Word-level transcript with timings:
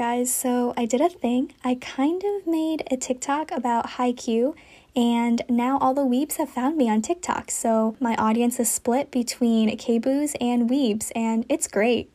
Guys, 0.00 0.32
so 0.32 0.72
I 0.78 0.86
did 0.86 1.02
a 1.02 1.10
thing. 1.10 1.52
I 1.62 1.74
kind 1.74 2.24
of 2.24 2.46
made 2.46 2.84
a 2.90 2.96
TikTok 2.96 3.50
about 3.50 3.86
Haikyuu, 3.86 4.54
and 4.96 5.42
now 5.46 5.76
all 5.78 5.92
the 5.92 6.00
weebs 6.00 6.36
have 6.36 6.48
found 6.48 6.78
me 6.78 6.88
on 6.88 7.02
TikTok. 7.02 7.50
So 7.50 7.96
my 8.00 8.14
audience 8.16 8.58
is 8.58 8.72
split 8.72 9.10
between 9.10 9.76
K-boos 9.76 10.36
and 10.40 10.70
weebs, 10.70 11.12
and 11.14 11.44
it's 11.50 11.68
great. 11.68 12.08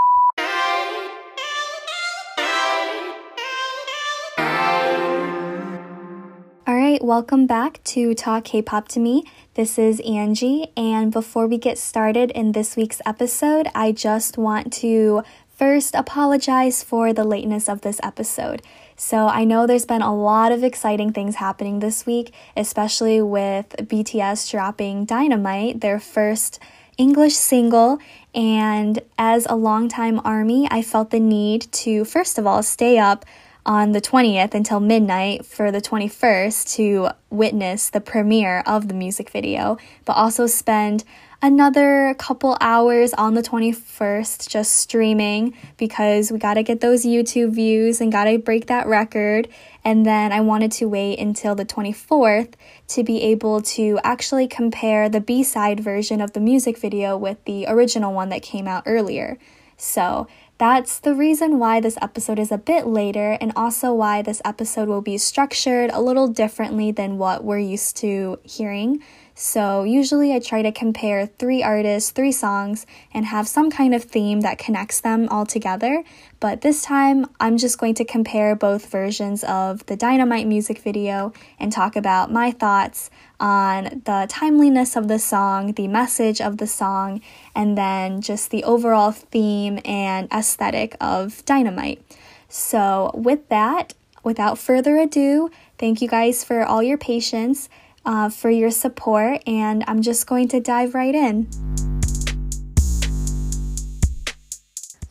All 6.67 6.73
right, 6.73 7.03
welcome 7.03 7.45
back 7.45 7.83
to 7.83 8.15
Talk 8.15 8.45
K-pop 8.45 8.87
to 8.87 8.99
me. 8.99 9.25
This 9.53 9.77
is 9.77 9.99
Angie, 9.99 10.71
and 10.75 11.11
before 11.11 11.45
we 11.45 11.59
get 11.59 11.77
started 11.77 12.31
in 12.31 12.53
this 12.53 12.75
week's 12.75 12.99
episode, 13.05 13.67
I 13.75 13.91
just 13.91 14.39
want 14.39 14.73
to 14.73 15.23
first 15.55 15.95
apologize 15.95 16.83
for 16.83 17.13
the 17.13 17.23
lateness 17.23 17.69
of 17.69 17.81
this 17.81 17.99
episode. 18.03 18.61
So, 18.97 19.27
I 19.27 19.43
know 19.43 19.67
there's 19.67 19.85
been 19.85 20.01
a 20.01 20.15
lot 20.15 20.51
of 20.51 20.63
exciting 20.63 21.11
things 21.11 21.35
happening 21.35 21.79
this 21.79 22.05
week, 22.05 22.33
especially 22.55 23.21
with 23.21 23.69
BTS 23.77 24.49
dropping 24.51 25.05
Dynamite, 25.05 25.81
their 25.81 25.99
first 25.99 26.59
English 26.97 27.35
single. 27.35 27.99
And 28.33 29.01
as 29.17 29.45
a 29.49 29.55
longtime 29.55 30.21
ARMY, 30.23 30.67
I 30.71 30.81
felt 30.81 31.11
the 31.11 31.19
need 31.19 31.71
to, 31.73 32.05
first 32.05 32.37
of 32.37 32.47
all, 32.47 32.63
stay 32.63 32.97
up 32.97 33.25
on 33.65 33.93
the 33.93 34.01
20th 34.01 34.53
until 34.53 34.79
midnight 34.79 35.45
for 35.45 35.71
the 35.71 35.81
21st 35.81 36.75
to 36.75 37.09
witness 37.29 37.89
the 37.89 37.99
premiere 37.99 38.63
of 38.65 38.87
the 38.87 38.93
music 38.93 39.29
video, 39.29 39.77
but 40.05 40.13
also 40.13 40.45
spend 40.45 41.03
another 41.41 42.15
couple 42.17 42.57
hours 42.61 43.13
on 43.13 43.33
the 43.33 43.41
21st 43.41 44.47
just 44.47 44.75
streaming 44.75 45.53
because 45.77 46.31
we 46.31 46.39
got 46.39 46.55
to 46.55 46.63
get 46.63 46.81
those 46.81 47.05
YouTube 47.05 47.51
views 47.51 48.01
and 48.01 48.11
got 48.11 48.25
to 48.25 48.37
break 48.37 48.67
that 48.67 48.87
record. 48.87 49.47
And 49.83 50.05
then 50.05 50.31
I 50.31 50.41
wanted 50.41 50.71
to 50.73 50.87
wait 50.87 51.19
until 51.19 51.55
the 51.55 51.65
24th 51.65 52.53
to 52.89 53.03
be 53.03 53.21
able 53.23 53.61
to 53.61 53.99
actually 54.03 54.47
compare 54.47 55.09
the 55.09 55.21
B 55.21 55.43
side 55.43 55.79
version 55.79 56.21
of 56.21 56.33
the 56.33 56.39
music 56.39 56.77
video 56.77 57.17
with 57.17 57.43
the 57.45 57.65
original 57.67 58.13
one 58.13 58.29
that 58.29 58.41
came 58.41 58.67
out 58.67 58.83
earlier. 58.85 59.37
So 59.77 60.27
that's 60.57 60.99
the 60.99 61.13
reason 61.13 61.59
why 61.59 61.81
this 61.81 61.97
episode 62.01 62.39
is 62.39 62.49
a 62.49 62.57
bit 62.57 62.87
later, 62.87 63.37
and 63.41 63.51
also 63.57 63.93
why 63.93 64.21
this 64.21 64.41
episode 64.45 64.87
will 64.87 65.01
be 65.01 65.17
structured 65.17 65.89
a 65.91 66.01
little 66.01 66.29
differently 66.29 66.91
than 66.93 67.17
what 67.17 67.43
we're 67.43 67.59
used 67.59 67.97
to 67.97 68.39
hearing. 68.43 69.03
So, 69.37 69.83
usually 69.83 70.33
I 70.33 70.39
try 70.39 70.61
to 70.61 70.71
compare 70.71 71.25
three 71.25 71.61
artists, 71.61 72.11
three 72.11 72.31
songs, 72.31 72.85
and 73.13 73.25
have 73.25 73.49
some 73.49 73.69
kind 73.69 73.93
of 73.93 74.05
theme 74.05 74.39
that 74.41 74.57
connects 74.57 75.01
them 75.01 75.27
all 75.29 75.45
together. 75.45 76.05
But 76.39 76.61
this 76.61 76.83
time, 76.83 77.25
I'm 77.37 77.57
just 77.57 77.77
going 77.77 77.95
to 77.95 78.05
compare 78.05 78.55
both 78.55 78.89
versions 78.89 79.43
of 79.43 79.85
the 79.87 79.97
Dynamite 79.97 80.47
music 80.47 80.79
video 80.79 81.33
and 81.59 81.69
talk 81.69 81.97
about 81.97 82.31
my 82.31 82.49
thoughts 82.49 83.09
on 83.37 84.03
the 84.05 84.25
timeliness 84.29 84.95
of 84.95 85.09
the 85.09 85.19
song, 85.19 85.73
the 85.73 85.89
message 85.89 86.39
of 86.39 86.57
the 86.57 86.67
song, 86.67 87.19
and 87.53 87.77
then 87.77 88.21
just 88.21 88.51
the 88.51 88.63
overall 88.63 89.11
theme 89.11 89.81
and 89.83 90.31
aesthetic 90.31 90.95
of 91.01 91.43
Dynamite. 91.43 92.01
So, 92.47 93.11
with 93.13 93.49
that, 93.49 93.95
without 94.23 94.57
further 94.57 94.95
ado, 94.95 95.51
thank 95.77 96.01
you 96.01 96.07
guys 96.07 96.45
for 96.45 96.63
all 96.63 96.81
your 96.81 96.97
patience 96.97 97.67
uh, 98.05 98.29
for 98.29 98.49
your 98.49 98.71
support, 98.71 99.41
and 99.47 99.83
I'm 99.87 100.01
just 100.01 100.27
going 100.27 100.47
to 100.49 100.59
dive 100.59 100.93
right 100.93 101.15
in. 101.15 101.47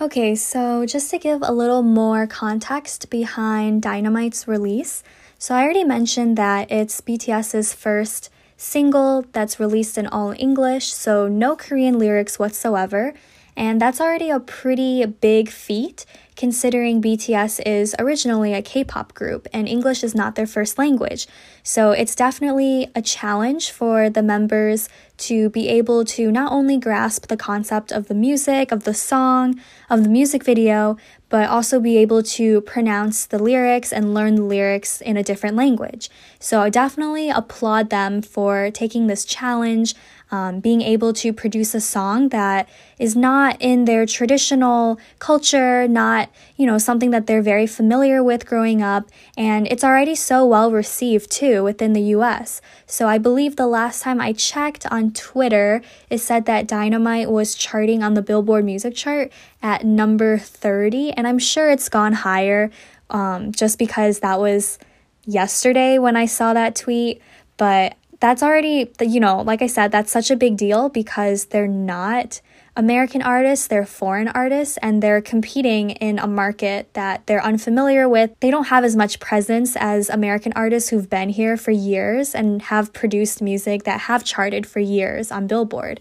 Okay, 0.00 0.34
so 0.34 0.84
just 0.86 1.10
to 1.10 1.18
give 1.18 1.40
a 1.42 1.52
little 1.52 1.82
more 1.82 2.26
context 2.26 3.10
behind 3.10 3.82
Dynamite's 3.82 4.46
release, 4.46 5.02
so 5.38 5.54
I 5.54 5.62
already 5.62 5.84
mentioned 5.84 6.36
that 6.36 6.70
it's 6.70 7.00
BTS's 7.00 7.72
first 7.72 8.30
single 8.56 9.24
that's 9.32 9.60
released 9.60 9.98
in 9.98 10.06
all 10.06 10.34
English, 10.38 10.92
so 10.92 11.28
no 11.28 11.56
Korean 11.56 11.98
lyrics 11.98 12.38
whatsoever, 12.38 13.14
and 13.56 13.80
that's 13.80 14.00
already 14.00 14.30
a 14.30 14.40
pretty 14.40 15.06
big 15.06 15.48
feat 15.48 16.06
considering 16.36 17.00
BTS 17.00 17.60
is 17.64 17.94
originally 17.98 18.52
a 18.54 18.62
K 18.62 18.84
pop 18.84 19.14
group 19.14 19.46
and 19.52 19.68
English 19.68 20.02
is 20.02 20.14
not 20.14 20.34
their 20.34 20.46
first 20.46 20.78
language. 20.78 21.26
So 21.62 21.92
it's 21.92 22.14
definitely 22.14 22.88
a 22.94 23.02
challenge 23.02 23.70
for 23.70 24.10
the 24.10 24.22
members 24.22 24.88
to 25.16 25.48
be 25.50 25.68
able 25.68 26.04
to 26.04 26.32
not 26.32 26.50
only 26.50 26.76
grasp 26.76 27.28
the 27.28 27.36
concept 27.36 27.92
of 27.92 28.08
the 28.08 28.14
music, 28.14 28.72
of 28.72 28.84
the 28.84 28.94
song, 28.94 29.60
of 29.88 30.02
the 30.02 30.08
music 30.08 30.42
video, 30.42 30.96
but 31.28 31.48
also 31.48 31.80
be 31.80 31.96
able 31.98 32.22
to 32.22 32.60
pronounce 32.62 33.26
the 33.26 33.38
lyrics 33.38 33.92
and 33.92 34.12
learn 34.12 34.34
the 34.34 34.42
lyrics 34.42 35.00
in 35.00 35.16
a 35.16 35.22
different 35.22 35.56
language. 35.56 36.10
So 36.38 36.60
I 36.60 36.70
definitely 36.70 37.30
applaud 37.30 37.90
them 37.90 38.22
for 38.22 38.70
taking 38.70 39.06
this 39.06 39.24
challenge 39.24 39.94
um, 40.30 40.60
being 40.60 40.82
able 40.82 41.12
to 41.12 41.32
produce 41.32 41.74
a 41.74 41.80
song 41.80 42.30
that 42.30 42.68
is 42.98 43.14
not 43.14 43.56
in 43.60 43.84
their 43.84 44.04
traditional 44.04 44.98
culture, 45.18 45.86
not, 45.86 46.23
you 46.56 46.66
know, 46.66 46.78
something 46.78 47.10
that 47.10 47.26
they're 47.26 47.42
very 47.42 47.66
familiar 47.66 48.22
with 48.22 48.46
growing 48.46 48.82
up. 48.82 49.08
And 49.36 49.66
it's 49.68 49.84
already 49.84 50.14
so 50.14 50.44
well 50.44 50.70
received 50.70 51.30
too 51.30 51.64
within 51.64 51.92
the 51.92 52.02
US. 52.16 52.60
So 52.86 53.08
I 53.08 53.18
believe 53.18 53.56
the 53.56 53.66
last 53.66 54.02
time 54.02 54.20
I 54.20 54.32
checked 54.32 54.86
on 54.86 55.12
Twitter, 55.12 55.82
it 56.10 56.18
said 56.18 56.46
that 56.46 56.66
Dynamite 56.66 57.30
was 57.30 57.54
charting 57.54 58.02
on 58.02 58.14
the 58.14 58.22
Billboard 58.22 58.64
music 58.64 58.94
chart 58.94 59.32
at 59.62 59.84
number 59.84 60.38
30. 60.38 61.12
And 61.12 61.26
I'm 61.26 61.38
sure 61.38 61.70
it's 61.70 61.88
gone 61.88 62.12
higher 62.12 62.70
um, 63.10 63.52
just 63.52 63.78
because 63.78 64.20
that 64.20 64.40
was 64.40 64.78
yesterday 65.24 65.98
when 65.98 66.16
I 66.16 66.26
saw 66.26 66.54
that 66.54 66.76
tweet. 66.76 67.20
But 67.56 67.96
that's 68.20 68.42
already, 68.42 68.90
you 69.00 69.20
know, 69.20 69.42
like 69.42 69.62
I 69.62 69.66
said, 69.66 69.92
that's 69.92 70.10
such 70.10 70.30
a 70.30 70.36
big 70.36 70.56
deal 70.56 70.88
because 70.88 71.46
they're 71.46 71.68
not 71.68 72.40
American 72.76 73.22
artists, 73.22 73.68
they're 73.68 73.86
foreign 73.86 74.26
artists, 74.26 74.78
and 74.78 75.00
they're 75.00 75.20
competing 75.20 75.90
in 75.90 76.18
a 76.18 76.26
market 76.26 76.92
that 76.94 77.24
they're 77.26 77.42
unfamiliar 77.42 78.08
with. 78.08 78.32
They 78.40 78.50
don't 78.50 78.66
have 78.66 78.82
as 78.82 78.96
much 78.96 79.20
presence 79.20 79.76
as 79.76 80.10
American 80.10 80.52
artists 80.56 80.90
who've 80.90 81.08
been 81.08 81.28
here 81.28 81.56
for 81.56 81.70
years 81.70 82.34
and 82.34 82.60
have 82.62 82.92
produced 82.92 83.40
music 83.40 83.84
that 83.84 84.00
have 84.00 84.24
charted 84.24 84.66
for 84.66 84.80
years 84.80 85.30
on 85.30 85.46
Billboard. 85.46 86.00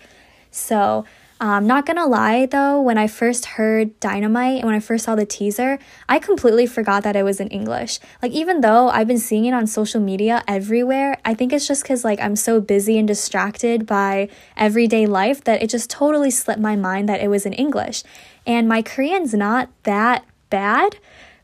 So, 0.49 1.05
um, 1.39 1.67
not 1.67 1.85
gonna 1.85 2.05
lie 2.05 2.45
though, 2.45 2.81
when 2.81 2.97
I 2.97 3.07
first 3.07 3.45
heard 3.45 3.99
Dynamite 3.99 4.57
and 4.57 4.65
when 4.65 4.75
I 4.75 4.79
first 4.79 5.05
saw 5.05 5.15
the 5.15 5.25
teaser, 5.25 5.79
I 6.07 6.19
completely 6.19 6.65
forgot 6.65 7.03
that 7.03 7.15
it 7.15 7.23
was 7.23 7.39
in 7.39 7.47
English. 7.49 7.99
Like, 8.21 8.31
even 8.31 8.61
though 8.61 8.89
I've 8.89 9.07
been 9.07 9.19
seeing 9.19 9.45
it 9.45 9.53
on 9.53 9.67
social 9.67 9.99
media 9.99 10.43
everywhere, 10.47 11.17
I 11.25 11.33
think 11.33 11.51
it's 11.51 11.67
just 11.67 11.83
because, 11.83 12.03
like, 12.03 12.19
I'm 12.21 12.35
so 12.35 12.61
busy 12.61 12.97
and 12.97 13.07
distracted 13.07 13.85
by 13.85 14.29
everyday 14.55 15.05
life 15.05 15.43
that 15.43 15.61
it 15.61 15.69
just 15.69 15.89
totally 15.89 16.31
slipped 16.31 16.61
my 16.61 16.75
mind 16.75 17.09
that 17.09 17.21
it 17.21 17.27
was 17.27 17.45
in 17.45 17.53
English. 17.53 18.03
And 18.45 18.69
my 18.69 18.81
Korean's 18.81 19.33
not 19.33 19.69
that 19.83 20.25
bad, 20.49 20.97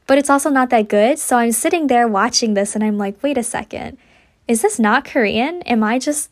but 0.08 0.18
it's 0.18 0.30
also 0.30 0.50
not 0.50 0.70
that 0.70 0.88
good. 0.88 1.20
So 1.20 1.38
I'm 1.38 1.52
sitting 1.52 1.88
there 1.88 2.08
watching 2.08 2.54
this 2.54 2.76
and 2.76 2.84
I'm 2.84 2.98
like, 2.98 3.22
wait 3.22 3.38
a 3.38 3.44
second, 3.44 3.98
is 4.48 4.62
this 4.62 4.80
not 4.80 5.06
Korean? 5.06 5.62
Am 5.64 5.84
I 5.84 6.00
just 6.00 6.32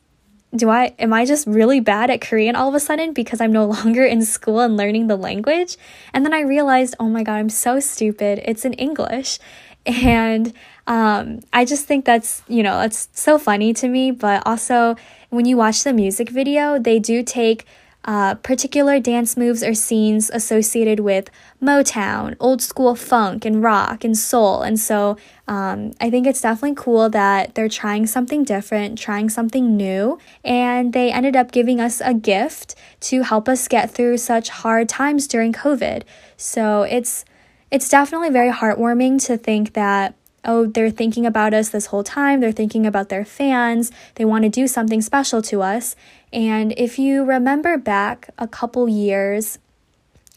do 0.57 0.69
I 0.69 0.93
am 0.99 1.13
I 1.13 1.25
just 1.25 1.47
really 1.47 1.79
bad 1.79 2.09
at 2.09 2.21
Korean 2.21 2.55
all 2.55 2.69
of 2.69 2.75
a 2.75 2.79
sudden 2.79 3.13
because 3.13 3.39
I'm 3.41 3.51
no 3.51 3.65
longer 3.77 4.03
in 4.03 4.23
school 4.23 4.59
and 4.59 4.77
learning 4.77 5.07
the 5.07 5.15
language? 5.15 5.77
And 6.13 6.25
then 6.25 6.33
I 6.33 6.41
realized, 6.41 6.95
oh 6.99 7.07
my 7.07 7.23
god, 7.23 7.35
I'm 7.35 7.49
so 7.49 7.79
stupid. 7.79 8.41
It's 8.45 8.65
in 8.65 8.73
English. 8.73 9.39
And 9.85 10.51
um, 10.85 11.39
I 11.53 11.63
just 11.63 11.85
think 11.85 12.03
that's, 12.03 12.43
you 12.49 12.61
know, 12.61 12.77
that's 12.79 13.07
so 13.13 13.39
funny 13.39 13.71
to 13.75 13.87
me. 13.87 14.11
But 14.11 14.43
also, 14.45 14.97
when 15.29 15.45
you 15.45 15.55
watch 15.55 15.85
the 15.85 15.93
music 15.93 16.29
video, 16.29 16.77
they 16.77 16.99
do 16.99 17.23
take 17.23 17.65
uh, 18.07 18.35
particular 18.35 19.01
dance 19.01 19.35
moves 19.35 19.61
or 19.61 19.73
scenes 19.73 20.29
associated 20.29 21.01
with 21.01 21.29
Motown, 21.61 22.37
old 22.39 22.61
school 22.61 22.95
funk, 22.95 23.43
and 23.43 23.61
rock 23.61 24.05
and 24.05 24.17
soul. 24.17 24.61
And 24.61 24.79
so 24.79 25.17
um, 25.45 25.91
I 25.99 26.09
think 26.09 26.25
it's 26.25 26.39
definitely 26.39 26.75
cool 26.75 27.09
that 27.09 27.53
they're 27.53 27.67
trying 27.67 28.07
something 28.07 28.45
different, 28.45 28.97
trying 28.97 29.29
something 29.29 29.75
new, 29.75 30.17
and 30.45 30.93
they 30.93 31.11
ended 31.11 31.35
up 31.35 31.51
giving 31.51 31.81
us 31.81 32.01
a 32.01 32.13
gift 32.13 32.75
to 33.01 33.23
help 33.23 33.49
us 33.49 33.67
get 33.67 33.91
through 33.91 34.17
such 34.19 34.49
hard 34.49 34.87
times 34.87 35.27
during 35.27 35.51
COVID. 35.51 36.03
So 36.37 36.83
it's 36.83 37.25
it's 37.69 37.89
definitely 37.89 38.29
very 38.29 38.51
heartwarming 38.51 39.25
to 39.25 39.35
think 39.35 39.73
that 39.73 40.15
oh, 40.47 40.65
they're 40.65 40.89
thinking 40.89 41.25
about 41.25 41.53
us 41.53 41.69
this 41.69 41.87
whole 41.87 42.03
time. 42.03 42.39
They're 42.39 42.53
thinking 42.53 42.85
about 42.85 43.09
their 43.09 43.25
fans. 43.25 43.91
They 44.15 44.23
want 44.23 44.43
to 44.43 44.49
do 44.49 44.65
something 44.67 45.01
special 45.01 45.41
to 45.43 45.61
us. 45.61 45.95
And 46.31 46.73
if 46.77 46.99
you 46.99 47.23
remember 47.23 47.77
back 47.77 48.29
a 48.37 48.47
couple 48.47 48.89
years, 48.89 49.59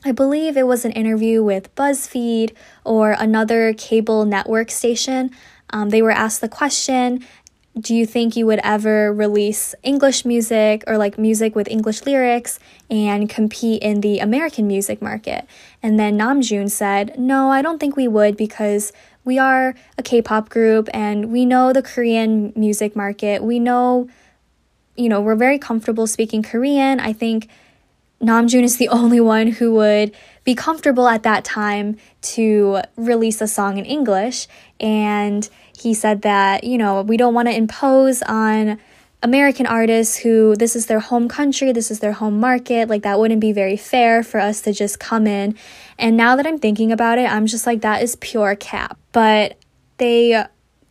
I 0.04 0.12
believe 0.12 0.56
it 0.56 0.66
was 0.66 0.84
an 0.84 0.92
interview 0.92 1.42
with 1.42 1.74
BuzzFeed 1.74 2.54
or 2.84 3.12
another 3.12 3.74
cable 3.74 4.24
network 4.24 4.70
station. 4.70 5.30
Um, 5.70 5.90
they 5.90 6.02
were 6.02 6.10
asked 6.10 6.40
the 6.40 6.48
question 6.48 7.24
do 7.78 7.94
you 7.94 8.04
think 8.04 8.36
you 8.36 8.46
would 8.46 8.60
ever 8.64 9.12
release 9.12 9.74
English 9.82 10.24
music 10.24 10.82
or 10.86 10.98
like 10.98 11.18
music 11.18 11.54
with 11.54 11.68
English 11.68 12.04
lyrics 12.04 12.58
and 12.90 13.28
compete 13.28 13.82
in 13.82 14.00
the 14.00 14.18
American 14.18 14.66
music 14.66 15.00
market? 15.00 15.46
And 15.82 15.98
then 15.98 16.18
Namjoon 16.18 16.70
said, 16.70 17.18
No, 17.18 17.50
I 17.50 17.62
don't 17.62 17.78
think 17.78 17.96
we 17.96 18.08
would 18.08 18.36
because 18.36 18.92
we 19.24 19.38
are 19.38 19.74
a 19.96 20.02
K 20.02 20.20
pop 20.20 20.48
group 20.48 20.88
and 20.92 21.30
we 21.30 21.46
know 21.46 21.72
the 21.72 21.82
Korean 21.82 22.52
music 22.56 22.96
market. 22.96 23.42
We 23.42 23.60
know, 23.60 24.08
you 25.00 25.08
know, 25.08 25.20
we're 25.20 25.34
very 25.34 25.58
comfortable 25.58 26.06
speaking 26.06 26.42
Korean. 26.42 27.00
I 27.00 27.12
think 27.12 27.48
Namjoon 28.22 28.62
is 28.62 28.76
the 28.76 28.88
only 29.00 29.20
one 29.20 29.48
who 29.48 29.74
would 29.74 30.14
be 30.44 30.54
comfortable 30.54 31.08
at 31.08 31.22
that 31.22 31.44
time 31.44 31.96
to 32.22 32.80
release 32.96 33.40
a 33.40 33.48
song 33.48 33.78
in 33.78 33.84
English. 33.84 34.46
And 34.78 35.48
he 35.76 35.94
said 35.94 36.22
that, 36.22 36.64
you 36.64 36.76
know, 36.76 37.02
we 37.02 37.16
don't 37.16 37.34
want 37.34 37.48
to 37.48 37.54
impose 37.54 38.22
on 38.22 38.78
American 39.22 39.66
artists 39.66 40.16
who 40.16 40.54
this 40.56 40.74
is 40.76 40.86
their 40.86 41.00
home 41.00 41.28
country, 41.28 41.72
this 41.72 41.90
is 41.90 42.00
their 42.00 42.12
home 42.12 42.40
market. 42.40 42.88
Like, 42.88 43.02
that 43.02 43.18
wouldn't 43.18 43.40
be 43.40 43.52
very 43.52 43.76
fair 43.76 44.22
for 44.22 44.40
us 44.40 44.62
to 44.62 44.72
just 44.72 44.98
come 44.98 45.26
in. 45.26 45.56
And 45.98 46.16
now 46.16 46.36
that 46.36 46.46
I'm 46.46 46.58
thinking 46.58 46.90
about 46.90 47.18
it, 47.18 47.30
I'm 47.30 47.46
just 47.46 47.66
like, 47.66 47.82
that 47.82 48.02
is 48.02 48.16
pure 48.16 48.54
cap. 48.54 48.98
But 49.12 49.58
they 49.98 50.42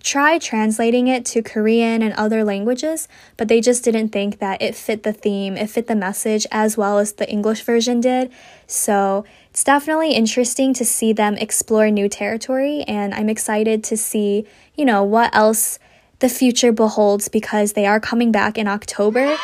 tried 0.02 0.42
translating 0.42 1.08
it 1.08 1.26
to 1.26 1.42
Korean 1.42 2.02
and 2.02 2.14
other 2.14 2.44
languages, 2.44 3.08
but 3.38 3.48
they 3.48 3.62
just 3.62 3.84
didn't 3.84 4.10
think 4.10 4.40
that 4.40 4.62
it 4.62 4.76
fit 4.76 5.04
the 5.04 5.14
theme, 5.14 5.58
it 5.58 5.70
fit 5.70 5.88
the 5.88 5.96
message 5.96 6.48
as 6.52 6.78
well 6.78 7.00
as 7.00 7.14
the 7.14 7.30
English 7.30 7.64
version 7.64 8.00
did. 8.00 8.32
So 8.68 9.26
it's 9.50 9.64
definitely 9.64 10.12
interesting 10.12 10.74
to 10.76 10.86
see 10.86 11.12
them 11.14 11.36
explore 11.36 11.90
new 11.90 12.08
territory, 12.08 12.84
and 12.84 13.14
I'm 13.14 13.30
excited 13.30 13.84
to 13.86 13.98
see, 13.98 14.46
you 14.76 14.86
know, 14.86 15.04
what 15.04 15.36
else 15.36 15.80
the 16.20 16.30
future 16.30 16.72
beholds 16.72 17.28
because 17.28 17.74
they 17.74 17.86
are 17.86 18.00
coming 18.00 18.32
back 18.32 18.58
in 18.58 18.68
October. 18.68 19.38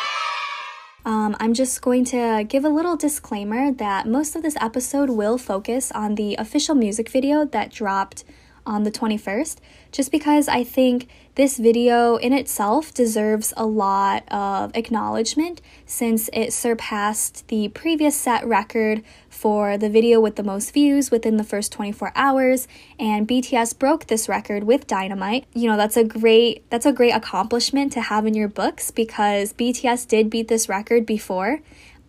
Um, 1.04 1.36
I'm 1.38 1.54
just 1.54 1.82
going 1.82 2.04
to 2.06 2.44
give 2.48 2.64
a 2.64 2.68
little 2.68 2.96
disclaimer 2.96 3.70
that 3.72 4.08
most 4.08 4.34
of 4.34 4.42
this 4.42 4.56
episode 4.60 5.08
will 5.08 5.38
focus 5.38 5.92
on 5.92 6.16
the 6.16 6.34
official 6.34 6.74
music 6.74 7.08
video 7.08 7.44
that 7.44 7.70
dropped 7.70 8.24
on 8.66 8.82
the 8.82 8.90
21st, 8.90 9.58
just 9.96 10.12
because 10.12 10.46
I 10.46 10.62
think 10.62 11.08
this 11.36 11.56
video 11.56 12.16
in 12.16 12.34
itself 12.34 12.92
deserves 12.92 13.54
a 13.56 13.64
lot 13.64 14.30
of 14.30 14.70
acknowledgement 14.76 15.62
since 15.86 16.28
it 16.34 16.52
surpassed 16.52 17.48
the 17.48 17.68
previous 17.68 18.14
set 18.14 18.46
record 18.46 19.02
for 19.30 19.78
the 19.78 19.88
video 19.88 20.20
with 20.20 20.36
the 20.36 20.42
most 20.42 20.74
views 20.74 21.10
within 21.10 21.38
the 21.38 21.44
first 21.44 21.72
24 21.72 22.12
hours 22.14 22.68
and 22.98 23.26
BTS 23.26 23.78
broke 23.78 24.08
this 24.08 24.28
record 24.28 24.64
with 24.64 24.86
Dynamite. 24.86 25.46
You 25.54 25.70
know, 25.70 25.78
that's 25.78 25.96
a 25.96 26.04
great 26.04 26.68
that's 26.68 26.84
a 26.84 26.92
great 26.92 27.12
accomplishment 27.12 27.90
to 27.92 28.02
have 28.02 28.26
in 28.26 28.34
your 28.34 28.48
books 28.48 28.90
because 28.90 29.54
BTS 29.54 30.06
did 30.06 30.28
beat 30.28 30.48
this 30.48 30.68
record 30.68 31.06
before, 31.06 31.60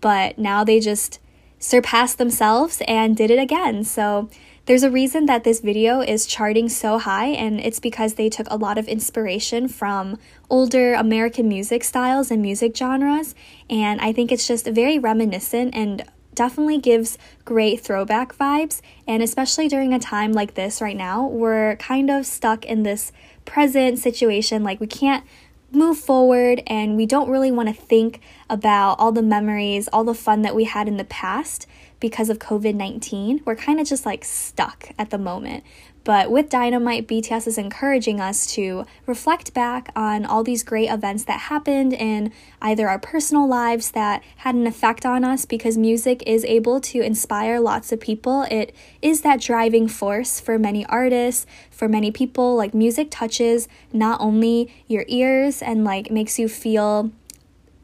but 0.01 0.37
now 0.37 0.65
they 0.65 0.81
just 0.81 1.21
surpassed 1.57 2.17
themselves 2.17 2.81
and 2.85 3.15
did 3.15 3.31
it 3.31 3.39
again. 3.39 3.85
So 3.85 4.29
there's 4.67 4.83
a 4.83 4.91
reason 4.91 5.25
that 5.27 5.45
this 5.45 5.61
video 5.61 6.01
is 6.01 6.25
charting 6.25 6.67
so 6.67 6.99
high, 6.99 7.27
and 7.27 7.59
it's 7.59 7.79
because 7.79 8.13
they 8.15 8.29
took 8.29 8.47
a 8.49 8.57
lot 8.57 8.77
of 8.77 8.87
inspiration 8.87 9.69
from 9.69 10.19
older 10.49 10.93
American 10.93 11.47
music 11.47 11.85
styles 11.85 12.29
and 12.29 12.41
music 12.41 12.75
genres, 12.75 13.33
and 13.69 14.01
I 14.01 14.11
think 14.11 14.29
it's 14.29 14.45
just 14.45 14.67
very 14.67 14.99
reminiscent 14.99 15.73
and 15.73 16.03
definitely 16.35 16.77
gives 16.77 17.17
great 17.45 17.79
throwback 17.79 18.35
vibes. 18.35 18.81
And 19.07 19.23
especially 19.23 19.67
during 19.67 19.91
a 19.93 19.99
time 19.99 20.33
like 20.33 20.53
this 20.53 20.81
right 20.81 20.95
now, 20.95 21.25
we're 21.25 21.77
kind 21.77 22.11
of 22.11 22.27
stuck 22.27 22.63
in 22.63 22.83
this 22.83 23.11
present 23.45 23.97
situation. 23.97 24.63
Like, 24.63 24.79
we 24.79 24.85
can't 24.85 25.25
move 25.71 25.97
forward 25.97 26.63
and 26.67 26.95
we 26.95 27.05
don't 27.05 27.29
really 27.29 27.51
want 27.51 27.67
to 27.69 27.73
think 27.73 28.21
about 28.49 28.93
all 28.99 29.11
the 29.11 29.21
memories, 29.21 29.87
all 29.89 30.03
the 30.03 30.13
fun 30.13 30.41
that 30.43 30.55
we 30.55 30.63
had 30.63 30.87
in 30.87 30.97
the 30.97 31.03
past 31.03 31.67
because 31.99 32.29
of 32.29 32.39
COVID 32.39 32.75
19. 32.75 33.41
We're 33.45 33.55
kind 33.55 33.79
of 33.79 33.87
just 33.87 34.05
like 34.05 34.23
stuck 34.23 34.89
at 34.97 35.09
the 35.09 35.17
moment. 35.17 35.63
But 36.07 36.31
with 36.31 36.47
Dynamite, 36.47 37.05
BTS 37.05 37.47
is 37.47 37.57
encouraging 37.57 38.21
us 38.21 38.45
to 38.53 38.85
reflect 39.05 39.53
back 39.53 39.91
on 39.93 40.25
all 40.25 40.41
these 40.41 40.63
great 40.63 40.89
events 40.89 41.25
that 41.25 41.37
happened 41.51 41.91
in 41.91 42.31
either 42.61 42.87
our 42.87 42.97
personal 42.97 43.45
lives 43.45 43.91
that 43.91 44.23
had 44.37 44.55
an 44.55 44.65
effect 44.65 45.05
on 45.05 45.25
us 45.25 45.45
because 45.45 45.77
music 45.77 46.23
is 46.25 46.45
able 46.45 46.79
to 46.79 47.01
inspire 47.01 47.59
lots 47.59 47.91
of 47.91 47.99
people. 47.99 48.43
It 48.43 48.73
is 49.01 49.19
that 49.23 49.41
driving 49.41 49.89
force 49.89 50.39
for 50.39 50.57
many 50.57 50.85
artists, 50.85 51.45
for 51.69 51.89
many 51.89 52.09
people. 52.09 52.55
Like 52.55 52.73
music 52.73 53.09
touches 53.11 53.67
not 53.91 54.21
only 54.21 54.73
your 54.87 55.03
ears 55.09 55.61
and 55.61 55.83
like 55.83 56.09
makes 56.09 56.39
you 56.39 56.47
feel 56.47 57.11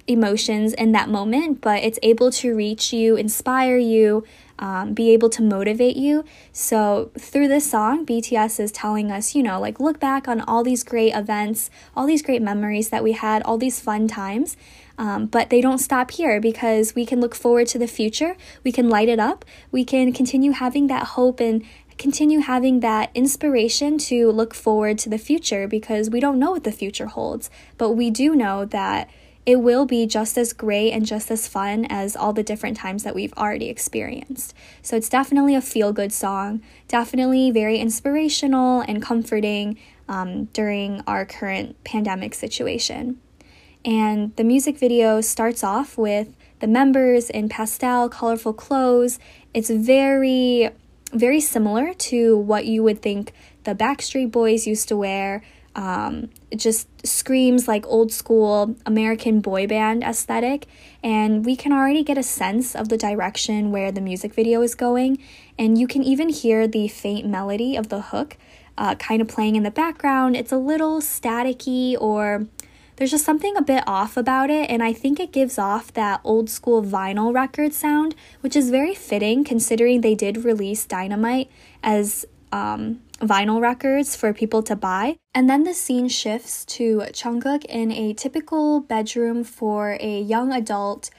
emotions 0.07 0.71
in 0.71 0.93
that 0.93 1.09
moment, 1.09 1.59
but 1.59 1.83
it's 1.83 1.99
able 2.01 2.31
to 2.31 2.55
reach 2.55 2.93
you, 2.93 3.17
inspire 3.17 3.77
you, 3.77 4.23
um, 4.59 4.93
be 4.93 5.11
able 5.11 5.29
to 5.31 5.41
motivate 5.41 5.95
you. 5.95 6.23
So, 6.51 7.11
through 7.17 7.47
this 7.47 7.69
song, 7.69 8.05
BTS 8.05 8.59
is 8.59 8.71
telling 8.71 9.11
us, 9.11 9.35
you 9.35 9.43
know, 9.43 9.59
like 9.59 9.79
look 9.79 9.99
back 9.99 10.27
on 10.27 10.41
all 10.41 10.63
these 10.63 10.83
great 10.83 11.13
events, 11.13 11.69
all 11.95 12.05
these 12.05 12.21
great 12.21 12.41
memories 12.41 12.89
that 12.89 13.03
we 13.03 13.13
had, 13.13 13.41
all 13.43 13.57
these 13.57 13.79
fun 13.79 14.07
times. 14.07 14.55
Um, 14.97 15.25
but 15.25 15.49
they 15.49 15.59
don't 15.59 15.79
stop 15.79 16.11
here 16.11 16.39
because 16.39 16.93
we 16.93 17.05
can 17.05 17.19
look 17.19 17.33
forward 17.33 17.67
to 17.67 17.79
the 17.79 17.87
future. 17.87 18.35
We 18.63 18.71
can 18.71 18.89
light 18.89 19.09
it 19.09 19.19
up. 19.19 19.43
We 19.71 19.83
can 19.83 20.13
continue 20.13 20.51
having 20.51 20.87
that 20.87 21.07
hope 21.07 21.39
and 21.39 21.65
continue 21.97 22.39
having 22.39 22.79
that 22.81 23.11
inspiration 23.13 23.97
to 23.97 24.31
look 24.31 24.53
forward 24.53 24.97
to 24.99 25.09
the 25.09 25.17
future 25.17 25.67
because 25.67 26.09
we 26.09 26.19
don't 26.19 26.39
know 26.39 26.51
what 26.51 26.63
the 26.63 26.71
future 26.71 27.07
holds. 27.07 27.49
But 27.77 27.91
we 27.91 28.09
do 28.09 28.35
know 28.35 28.65
that 28.65 29.09
it 29.45 29.57
will 29.57 29.85
be 29.85 30.05
just 30.05 30.37
as 30.37 30.53
great 30.53 30.91
and 30.91 31.05
just 31.05 31.29
as 31.29 31.47
fun 31.47 31.85
as 31.89 32.15
all 32.15 32.31
the 32.31 32.43
different 32.43 32.77
times 32.77 33.03
that 33.03 33.13
we've 33.13 33.33
already 33.33 33.69
experienced. 33.69 34.53
So 34.81 34.95
it's 34.95 35.09
definitely 35.09 35.55
a 35.55 35.61
feel 35.61 35.91
good 35.91 36.13
song, 36.13 36.61
definitely 36.87 37.51
very 37.51 37.77
inspirational 37.77 38.81
and 38.81 39.01
comforting 39.01 39.77
um, 40.07 40.45
during 40.45 41.01
our 41.07 41.25
current 41.25 41.81
pandemic 41.83 42.33
situation. 42.33 43.19
And 43.85 44.33
the 44.37 44.45
music 44.45 44.77
video 44.77 45.19
starts 45.19 45.63
off 45.63 45.97
with 45.97 46.29
the 46.59 46.67
members 46.67 47.29
in 47.29 47.49
pastel, 47.49 48.07
colorful 48.07 48.53
clothes. 48.53 49.19
It's 49.53 49.69
very, 49.69 50.69
very 51.11 51.41
similar 51.41 51.93
to 51.93 52.37
what 52.37 52.65
you 52.65 52.81
would 52.83 53.01
think 53.01 53.33
the 53.65 53.75
Backstreet 53.75 54.31
Boys 54.31 54.65
used 54.65 54.87
to 54.87 54.95
wear 54.95 55.43
um, 55.75 56.29
it 56.53 56.59
just 56.59 56.87
screams 57.03 57.67
like 57.67 57.83
old 57.87 58.11
school 58.11 58.75
American 58.85 59.39
boy 59.39 59.65
band 59.65 60.03
aesthetic, 60.03 60.67
and 61.03 61.43
we 61.43 61.55
can 61.55 61.73
already 61.73 62.03
get 62.03 62.15
a 62.15 62.21
sense 62.21 62.75
of 62.75 62.89
the 62.89 62.97
direction 62.97 63.71
where 63.71 63.91
the 63.91 63.99
music 63.99 64.35
video 64.35 64.61
is 64.61 64.75
going, 64.75 65.17
and 65.57 65.79
you 65.79 65.87
can 65.87 66.03
even 66.03 66.29
hear 66.29 66.67
the 66.67 66.87
faint 66.87 67.25
melody 67.25 67.75
of 67.75 67.89
the 67.89 68.01
hook 68.01 68.37
uh, 68.77 68.93
kind 68.95 69.19
of 69.19 69.27
playing 69.27 69.55
in 69.55 69.63
the 69.63 69.71
background. 69.71 70.35
It's 70.35 70.51
a 70.51 70.57
little 70.57 71.01
staticky, 71.01 71.97
or 71.99 72.45
there's 72.97 73.09
just 73.09 73.25
something 73.25 73.57
a 73.57 73.63
bit 73.63 73.83
off 73.87 74.15
about 74.15 74.51
it, 74.51 74.69
and 74.69 74.83
I 74.83 74.93
think 74.93 75.19
it 75.19 75.31
gives 75.31 75.57
off 75.57 75.91
that 75.93 76.21
old 76.23 76.51
school 76.51 76.83
vinyl 76.83 77.33
record 77.33 77.73
sound, 77.73 78.13
which 78.41 78.55
is 78.55 78.69
very 78.69 78.93
fitting 78.93 79.43
considering 79.43 80.01
they 80.01 80.13
did 80.13 80.45
release 80.45 80.85
Dynamite 80.85 81.49
as 81.81 82.27
um, 82.51 83.01
vinyl 83.23 83.61
records 83.61 84.15
for 84.15 84.33
people 84.33 84.63
to 84.63 84.75
buy. 84.75 85.17
And 85.33 85.49
then 85.49 85.63
the 85.63 85.73
scene 85.73 86.07
shifts 86.09 86.65
to 86.65 86.99
Jungkook 87.11 87.65
in 87.65 87.91
a 87.91 88.13
typical 88.13 88.81
bedroom 88.81 89.43
for 89.43 89.97
a 89.99 90.21
young 90.21 90.51
adult 90.51 91.09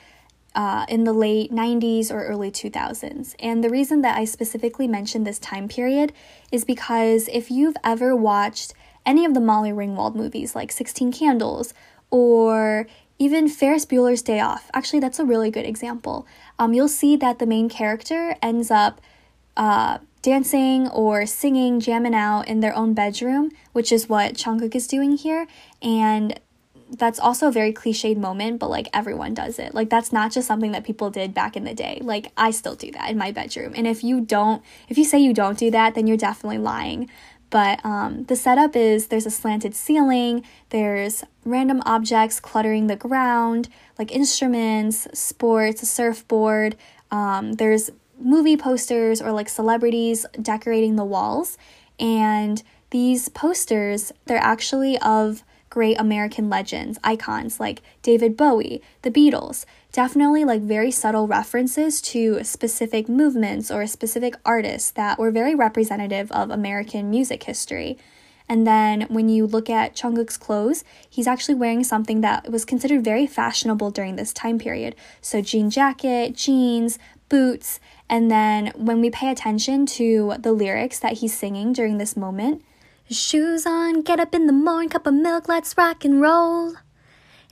uh, 0.55 0.87
in 0.89 1.05
the 1.05 1.13
late 1.13 1.51
90s 1.51 2.11
or 2.11 2.25
early 2.25 2.51
2000s. 2.51 3.35
And 3.41 3.65
the 3.65 3.71
reason 3.71 4.03
that 4.03 4.17
I 4.17 4.25
specifically 4.25 4.87
mentioned 4.87 5.27
this 5.27 5.39
time 5.39 5.69
period 5.69 6.13
is 6.53 6.65
because 6.65 7.29
if 7.33 7.51
you've 7.51 7.77
ever 7.83 8.15
watched 8.15 8.73
any 9.05 9.25
of 9.25 9.35
the 9.35 9.41
Molly 9.41 9.71
Ringwald 9.71 10.15
movies 10.15 10.55
like 10.55 10.71
16 10.71 11.13
Candles 11.13 11.75
or 12.11 12.87
even 13.19 13.49
Ferris 13.49 13.87
Bueller's 13.87 14.23
Day 14.23 14.41
Off, 14.41 14.71
actually, 14.75 15.01
that's 15.01 15.19
a 15.19 15.25
really 15.25 15.51
good 15.51 15.67
example. 15.67 16.27
Um, 16.59 16.73
you'll 16.73 16.89
see 16.89 17.17
that 17.17 17.39
the 17.39 17.47
main 17.47 17.69
character 17.69 18.37
ends 18.43 18.71
up 18.71 19.01
uh, 19.57 19.99
dancing 20.25 20.89
or 20.89 21.27
singing, 21.27 21.81
jamming 21.81 22.15
out 22.15 22.49
in 22.49 22.61
their 22.61 22.75
own 22.75 22.95
bedroom, 22.95 23.51
which 23.73 23.93
is 23.93 24.09
what 24.09 24.33
Jungkook 24.33 24.75
is 24.75 24.87
doing 24.87 25.19
here. 25.19 25.47
And 25.83 26.41
that's 26.91 27.19
also 27.19 27.49
a 27.49 27.53
very 27.53 27.75
cliched 27.75 28.17
moment, 28.17 28.59
but 28.59 28.71
like 28.71 28.89
everyone 28.95 29.35
does 29.35 29.59
it. 29.59 29.75
Like 29.75 29.91
that's 29.91 30.13
not 30.13 30.33
just 30.33 30.49
something 30.49 30.73
that 30.73 30.83
people 30.83 31.11
did 31.11 31.35
back 31.35 31.57
in 31.57 31.65
the 31.65 31.75
day. 31.75 31.99
Like 32.01 32.33
I 32.39 32.53
still 32.53 32.75
do 32.75 32.91
that 32.93 33.11
in 33.11 33.19
my 33.19 33.33
bedroom. 33.33 33.75
And 33.77 33.87
if 33.87 34.03
you 34.03 34.23
don't, 34.23 34.63
if 34.89 34.97
you 34.97 35.05
say 35.05 35.19
you 35.19 35.35
don't 35.35 35.59
do 35.59 35.71
that, 35.73 35.95
then 35.95 36.07
you're 36.07 36.17
definitely 36.17 36.59
lying. 36.59 37.11
But 37.51 37.85
um, 37.85 38.25
the 38.25 38.35
setup 38.35 38.75
is 38.75 39.09
there's 39.09 39.27
a 39.27 39.31
slanted 39.31 39.75
ceiling, 39.75 40.43
there's 40.71 41.23
random 41.45 41.83
objects 41.85 42.41
cluttering 42.41 42.87
the 42.87 42.97
ground, 42.97 43.69
like 43.99 44.11
instruments, 44.11 45.07
sports, 45.13 45.83
a 45.83 45.87
surfboard. 45.87 46.77
Um, 47.11 47.53
there's 47.53 47.91
movie 48.19 48.57
posters 48.57 49.21
or 49.21 49.33
like 49.33 49.49
celebrities 49.49 50.27
decorating 50.41 50.97
the 50.97 51.05
walls. 51.05 51.59
And 51.99 52.63
these 52.91 53.29
posters, 53.29 54.13
they're 54.27 54.39
actually 54.39 54.99
of 54.99 55.43
great 55.75 55.99
American 55.99 56.49
legends, 56.49 57.01
icons 57.03 57.59
like 57.59 57.83
David 58.03 58.37
Bowie, 58.37 58.81
the 59.03 59.11
Beatles. 59.11 59.65
Definitely 59.91 60.45
like 60.45 60.63
very 60.63 60.93
subtle 60.93 61.27
references 61.27 62.01
to 62.03 62.45
specific 62.45 63.09
movements 63.09 63.73
or 63.73 63.85
specific 63.89 64.37
artists 64.45 64.93
that 64.93 65.19
were 65.19 65.33
very 65.33 65.55
representative 65.55 66.31
of 66.31 66.51
American 66.51 67.11
music 67.11 67.43
history. 67.43 67.99
And 68.49 68.67
then 68.67 69.03
when 69.09 69.29
you 69.29 69.47
look 69.47 69.69
at 69.69 69.97
Jungkook's 69.97 70.37
clothes, 70.37 70.85
he's 71.09 71.27
actually 71.27 71.55
wearing 71.57 71.83
something 71.83 72.21
that 72.21 72.53
was 72.53 72.65
considered 72.65 73.03
very 73.03 73.27
fashionable 73.27 73.91
during 73.91 74.17
this 74.17 74.33
time 74.33 74.59
period. 74.59 74.95
So 75.21 75.41
jean 75.41 75.71
jacket, 75.71 76.35
jeans, 76.37 76.99
boots, 77.29 77.81
and 78.09 78.31
then 78.31 78.73
when 78.77 79.01
we 79.01 79.11
pay 79.11 79.31
attention 79.31 79.87
to 79.87 80.35
the 80.39 80.53
lyrics 80.53 80.99
that 80.99 81.15
he's 81.15 81.37
singing 81.37 81.73
during 81.73 81.99
this 81.99 82.17
moment, 82.17 82.63
shoes 83.11 83.67
on, 83.67 84.03
get 84.03 84.21
up 84.21 84.35
in 84.35 84.47
the 84.47 84.53
morning, 84.53 84.91
cup 84.91 85.07
of 85.07 85.15
milk, 85.15 85.49
let's 85.49 85.77
rock 85.77 86.05
and 86.05 86.21
roll. 86.21 86.75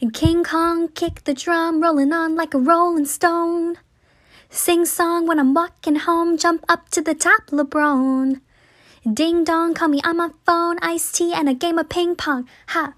And 0.00 0.12
King 0.12 0.44
Kong 0.44 0.88
kick 0.88 1.24
the 1.24 1.34
drum, 1.34 1.82
rolling 1.82 2.12
on 2.12 2.34
like 2.34 2.54
a 2.54 2.58
rolling 2.58 3.06
stone. 3.06 3.76
Sing 4.50 4.84
song 4.84 5.26
when 5.26 5.38
I'm 5.38 5.54
walking 5.54 5.96
home, 5.96 6.36
jump 6.36 6.64
up 6.68 6.90
to 6.90 7.00
the 7.00 7.14
top, 7.14 7.46
LeBron. 7.46 8.40
Ding 9.10 9.44
dong, 9.44 9.74
call 9.74 9.88
me 9.88 10.00
on 10.04 10.18
my 10.18 10.30
phone, 10.44 10.76
iced 10.82 11.14
tea, 11.14 11.32
and 11.32 11.48
a 11.48 11.54
game 11.54 11.78
of 11.78 11.88
ping 11.88 12.14
pong. 12.14 12.48
Ha! 12.68 12.94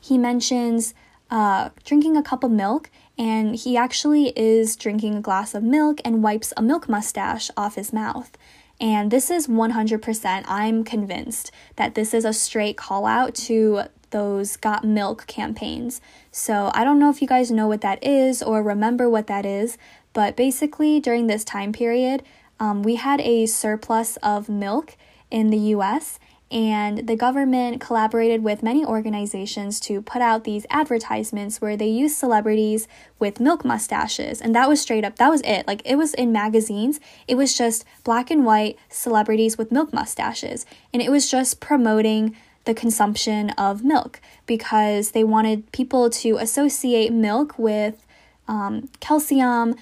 He 0.00 0.16
mentions 0.16 0.94
uh, 1.30 1.70
drinking 1.84 2.16
a 2.16 2.22
cup 2.22 2.42
of 2.42 2.50
milk, 2.50 2.90
and 3.18 3.54
he 3.56 3.76
actually 3.76 4.32
is 4.36 4.76
drinking 4.76 5.14
a 5.14 5.20
glass 5.20 5.54
of 5.54 5.62
milk 5.62 6.00
and 6.04 6.22
wipes 6.22 6.52
a 6.56 6.62
milk 6.62 6.88
mustache 6.88 7.50
off 7.56 7.76
his 7.76 7.92
mouth. 7.92 8.36
And 8.80 9.10
this 9.10 9.30
is 9.30 9.46
100%, 9.46 10.44
I'm 10.48 10.82
convinced 10.84 11.52
that 11.76 11.94
this 11.94 12.12
is 12.12 12.24
a 12.24 12.32
straight 12.32 12.76
call 12.76 13.06
out 13.06 13.34
to 13.36 13.84
those 14.10 14.56
Got 14.56 14.84
Milk 14.84 15.26
campaigns. 15.26 16.00
So 16.30 16.70
I 16.74 16.84
don't 16.84 16.98
know 16.98 17.10
if 17.10 17.22
you 17.22 17.28
guys 17.28 17.50
know 17.50 17.68
what 17.68 17.80
that 17.82 18.02
is 18.02 18.42
or 18.42 18.62
remember 18.62 19.08
what 19.08 19.26
that 19.28 19.46
is, 19.46 19.78
but 20.12 20.36
basically 20.36 21.00
during 21.00 21.26
this 21.26 21.44
time 21.44 21.72
period, 21.72 22.22
um, 22.60 22.82
we 22.82 22.96
had 22.96 23.20
a 23.20 23.46
surplus 23.46 24.16
of 24.18 24.48
milk 24.48 24.96
in 25.30 25.50
the 25.50 25.58
US, 25.74 26.18
and 26.54 27.08
the 27.08 27.16
government 27.16 27.80
collaborated 27.80 28.44
with 28.44 28.62
many 28.62 28.84
organizations 28.84 29.80
to 29.80 30.00
put 30.00 30.22
out 30.22 30.44
these 30.44 30.64
advertisements 30.70 31.60
where 31.60 31.76
they 31.76 31.88
used 31.88 32.16
celebrities 32.16 32.86
with 33.18 33.40
milk 33.40 33.64
mustaches. 33.64 34.40
And 34.40 34.54
that 34.54 34.68
was 34.68 34.80
straight 34.80 35.04
up, 35.04 35.16
that 35.16 35.30
was 35.30 35.40
it. 35.42 35.66
Like 35.66 35.82
it 35.84 35.96
was 35.96 36.14
in 36.14 36.30
magazines, 36.30 37.00
it 37.26 37.34
was 37.34 37.58
just 37.58 37.84
black 38.04 38.30
and 38.30 38.44
white 38.44 38.78
celebrities 38.88 39.58
with 39.58 39.72
milk 39.72 39.92
mustaches. 39.92 40.64
And 40.92 41.02
it 41.02 41.10
was 41.10 41.28
just 41.28 41.58
promoting 41.58 42.36
the 42.66 42.74
consumption 42.74 43.50
of 43.50 43.82
milk 43.82 44.20
because 44.46 45.10
they 45.10 45.24
wanted 45.24 45.72
people 45.72 46.08
to 46.08 46.36
associate 46.36 47.12
milk 47.12 47.58
with 47.58 48.06
um, 48.46 48.88
calcium, 49.00 49.74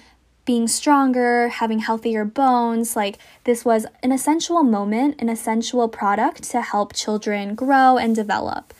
being 0.45 0.67
stronger, 0.67 1.47
having 1.49 1.79
healthier 1.79 2.25
bones. 2.25 2.95
Like, 2.95 3.17
this 3.45 3.63
was 3.63 3.85
an 4.01 4.11
essential 4.11 4.61
moment, 4.63 5.15
an 5.19 5.29
essential 5.29 5.87
product 5.87 6.43
to 6.51 6.61
help 6.61 6.93
children 6.93 7.55
grow 7.55 7.97
and 7.97 8.15
develop. 8.15 8.73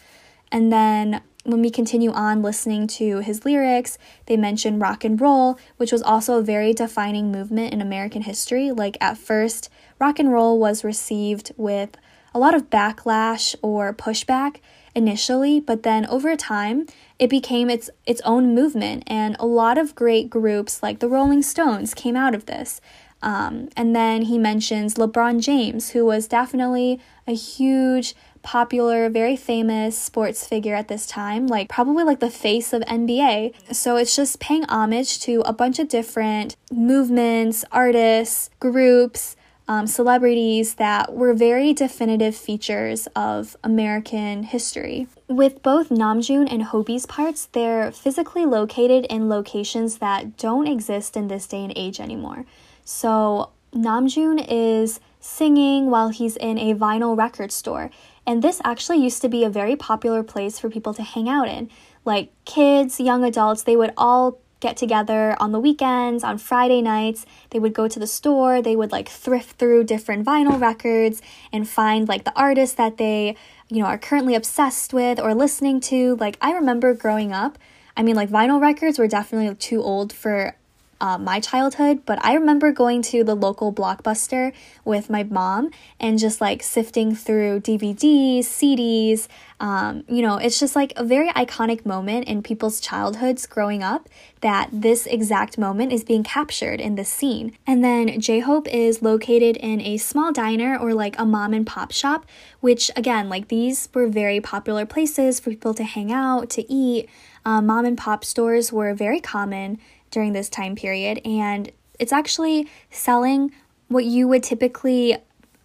And 0.52 0.72
then 0.72 1.22
when 1.46 1.62
we 1.62 1.70
continue 1.70 2.12
on 2.12 2.42
listening 2.42 2.88
to 2.88 3.20
his 3.20 3.44
lyrics, 3.44 3.98
they 4.28 4.38
mention 4.38 4.80
rock 4.80 5.04
and 5.04 5.20
roll, 5.20 5.58
which 5.78 5.92
was 5.92 6.02
also 6.02 6.38
a 6.40 6.44
very 6.44 6.74
defining 6.74 7.32
movement 7.32 7.74
in 7.74 7.82
American 7.82 8.22
history. 8.22 8.72
Like, 8.72 8.98
at 9.02 9.18
first, 9.18 9.70
rock 10.00 10.20
and 10.20 10.32
roll 10.32 10.60
was 10.60 10.84
received 10.84 11.52
with 11.58 11.98
a 12.34 12.40
lot 12.40 12.56
of 12.56 12.70
backlash 12.70 13.56
or 13.62 13.94
pushback 13.94 14.58
initially, 14.96 15.60
but 15.60 15.84
then 15.84 16.06
over 16.08 16.36
time, 16.36 16.88
it 17.20 17.30
became 17.30 17.70
its 17.70 17.90
its 18.06 18.22
own 18.22 18.54
movement, 18.54 19.04
and 19.08 19.36
a 19.40 19.46
lot 19.46 19.78
of 19.78 19.96
great 19.96 20.30
groups 20.30 20.84
like 20.84 21.00
the 21.00 21.10
Rolling 21.10 21.42
Stones 21.42 21.94
came 21.94 22.16
out 22.16 22.36
of 22.36 22.46
this. 22.46 22.82
Um, 23.22 23.70
and 23.78 23.96
then 23.96 24.24
he 24.24 24.38
mentions 24.38 24.96
LeBron 24.96 25.42
James, 25.42 25.92
who 25.92 26.06
was 26.06 26.28
definitely 26.28 27.00
a 27.26 27.34
huge, 27.34 28.16
popular, 28.42 29.10
very 29.10 29.38
famous 29.38 29.98
sports 29.98 30.46
figure 30.46 30.76
at 30.76 30.90
this 30.90 31.08
time, 31.08 31.48
like 31.48 31.70
probably 31.70 32.04
like 32.04 32.20
the 32.20 32.30
face 32.30 32.74
of 32.74 32.82
NBA. 32.82 33.74
So 33.74 33.96
it's 33.96 34.16
just 34.16 34.42
paying 34.42 34.66
homage 34.66 35.22
to 35.22 35.42
a 35.46 35.54
bunch 35.54 35.80
of 35.80 35.88
different 35.88 36.58
movements, 36.70 37.64
artists, 37.72 38.50
groups 38.60 39.38
um, 39.68 39.88
celebrities 39.88 40.76
that 40.76 41.14
were 41.14 41.34
very 41.34 41.74
definitive 41.74 42.36
features 42.36 43.08
of 43.16 43.56
American 43.64 44.44
history. 44.44 45.08
With 45.28 45.64
both 45.64 45.90
Namjoon 45.90 46.52
and 46.52 46.64
Hobi's 46.64 47.06
parts, 47.06 47.48
they're 47.52 47.92
physically 47.92 48.46
located 48.46 49.06
in 49.06 49.30
locations 49.30 50.00
that 50.00 50.38
don't 50.38 50.68
exist 50.68 51.16
in 51.16 51.28
this 51.28 51.48
day 51.48 51.64
and 51.64 51.74
age 51.76 52.00
anymore. 52.00 52.46
So 52.84 53.52
Namjoon 53.74 54.46
is 54.50 55.00
singing 55.20 55.90
while 55.90 56.10
he's 56.10 56.36
in 56.36 56.58
a 56.58 56.76
vinyl 56.76 57.18
record 57.18 57.52
store. 57.52 57.90
And 58.28 58.42
this 58.42 58.62
actually 58.66 59.02
used 59.02 59.22
to 59.22 59.30
be 59.30 59.44
a 59.44 59.50
very 59.50 59.76
popular 59.76 60.24
place 60.24 60.60
for 60.60 60.70
people 60.70 60.94
to 60.94 61.04
hang 61.04 61.30
out 61.30 61.48
in. 61.48 61.70
Like 62.06 62.32
kids, 62.46 63.00
young 63.00 63.24
adults, 63.24 63.64
they 63.64 63.78
would 63.78 63.94
all 63.98 64.40
get 64.64 64.78
together 64.78 65.36
on 65.40 65.52
the 65.52 65.60
weekends, 65.60 66.24
on 66.24 66.38
Friday 66.38 66.82
nights. 66.82 67.26
They 67.52 67.60
would 67.60 67.74
go 67.74 67.88
to 67.88 68.00
the 68.00 68.08
store, 68.08 68.62
they 68.62 68.76
would 68.76 68.92
like 68.92 69.10
thrift 69.10 69.58
through 69.60 69.84
different 69.84 70.26
vinyl 70.26 70.60
records 70.60 71.22
and 71.52 71.70
find 71.70 72.08
like 72.08 72.24
the 72.24 72.36
artists 72.36 72.76
that 72.76 72.98
they, 72.98 73.36
you 73.70 73.82
know, 73.82 73.86
are 73.88 73.98
currently 73.98 74.36
obsessed 74.36 74.94
with 74.94 75.20
or 75.20 75.36
listening 75.36 75.82
to. 75.92 76.16
Like 76.16 76.38
I 76.42 76.54
remember 76.54 76.94
growing 76.94 77.34
up, 77.34 77.60
I 77.98 78.04
mean 78.04 78.16
like 78.16 78.30
vinyl 78.30 78.62
records 78.62 78.98
were 78.98 79.08
definitely 79.08 79.54
too 79.56 79.84
old 79.84 80.14
for 80.14 80.56
uh, 81.04 81.18
my 81.18 81.38
childhood, 81.42 82.02
but 82.06 82.18
I 82.24 82.34
remember 82.34 82.72
going 82.72 83.02
to 83.02 83.26
the 83.26 83.36
local 83.36 83.74
blockbuster 83.74 84.54
with 84.86 85.10
my 85.10 85.24
mom 85.24 85.70
and 86.00 86.18
just 86.18 86.40
like 86.40 86.64
sifting 86.64 87.14
through 87.14 87.60
DVDs, 87.60 88.44
CDs. 88.46 89.28
Um, 89.60 90.06
you 90.08 90.22
know, 90.22 90.38
it's 90.38 90.62
just 90.62 90.78
like 90.78 90.94
a 90.96 91.04
very 91.04 91.30
iconic 91.32 91.86
moment 91.86 92.30
in 92.30 92.42
people's 92.42 92.80
childhoods 92.80 93.46
growing 93.48 93.84
up 93.84 94.08
that 94.40 94.70
this 94.72 95.06
exact 95.06 95.58
moment 95.58 95.92
is 95.92 96.06
being 96.06 96.24
captured 96.24 96.80
in 96.80 96.96
this 96.96 97.10
scene. 97.10 97.52
And 97.68 97.84
then 97.84 98.22
J 98.22 98.40
Hope 98.40 98.70
is 98.70 99.02
located 99.02 99.58
in 99.58 99.82
a 99.82 99.98
small 99.98 100.32
diner 100.32 100.78
or 100.80 100.94
like 100.94 101.20
a 101.20 101.26
mom 101.26 101.54
and 101.54 101.68
pop 101.68 101.92
shop, 101.92 102.26
which 102.62 102.90
again, 102.96 103.28
like 103.28 103.50
these 103.50 103.90
were 103.94 104.08
very 104.08 104.40
popular 104.40 104.86
places 104.86 105.42
for 105.42 105.50
people 105.50 105.74
to 105.74 105.84
hang 105.84 106.14
out, 106.14 106.50
to 106.52 106.72
eat. 106.72 107.10
Uh, 107.46 107.62
mom 107.62 107.84
and 107.84 107.98
pop 107.98 108.24
stores 108.24 108.72
were 108.72 108.94
very 108.94 109.20
common 109.20 109.78
during 110.14 110.32
this 110.32 110.48
time 110.48 110.76
period, 110.76 111.20
and 111.26 111.72
it's 112.00 112.14
actually 112.14 112.70
selling 112.90 113.52
what 113.88 114.06
you 114.06 114.28
would 114.28 114.44
typically 114.44 115.18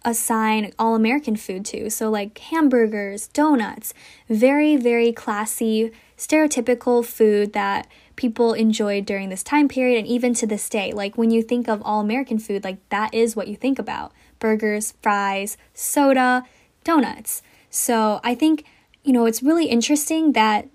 assign 0.03 0.73
all 0.79 0.95
American 0.95 1.35
food 1.35 1.65
to. 1.65 1.89
So, 1.89 2.09
like 2.09 2.37
hamburgers, 2.37 3.27
donuts, 3.27 3.93
very, 4.27 4.75
very 4.75 5.11
classy, 5.11 5.91
stereotypical 6.17 7.05
food 7.05 7.53
that 7.53 7.87
people 8.15 8.53
enjoyed 8.53 9.05
during 9.05 9.29
this 9.29 9.43
time 9.43 9.67
period 9.67 9.97
and 9.97 10.07
even 10.07 10.33
to 10.35 10.47
this 10.47 10.67
day. 10.67 10.91
Like, 10.91 11.17
when 11.17 11.31
you 11.31 11.41
think 11.41 11.67
of 11.67 11.81
all 11.83 12.01
American 12.01 12.39
food, 12.39 12.63
like 12.63 12.77
that 12.89 13.13
is 13.13 13.35
what 13.35 13.47
you 13.47 13.55
think 13.55 13.79
about 13.79 14.11
burgers, 14.39 14.93
fries, 15.01 15.57
soda, 15.73 16.43
donuts. 16.83 17.41
So, 17.69 18.19
I 18.23 18.35
think, 18.35 18.65
you 19.03 19.13
know, 19.13 19.25
it's 19.25 19.43
really 19.43 19.65
interesting 19.65 20.33
that 20.33 20.67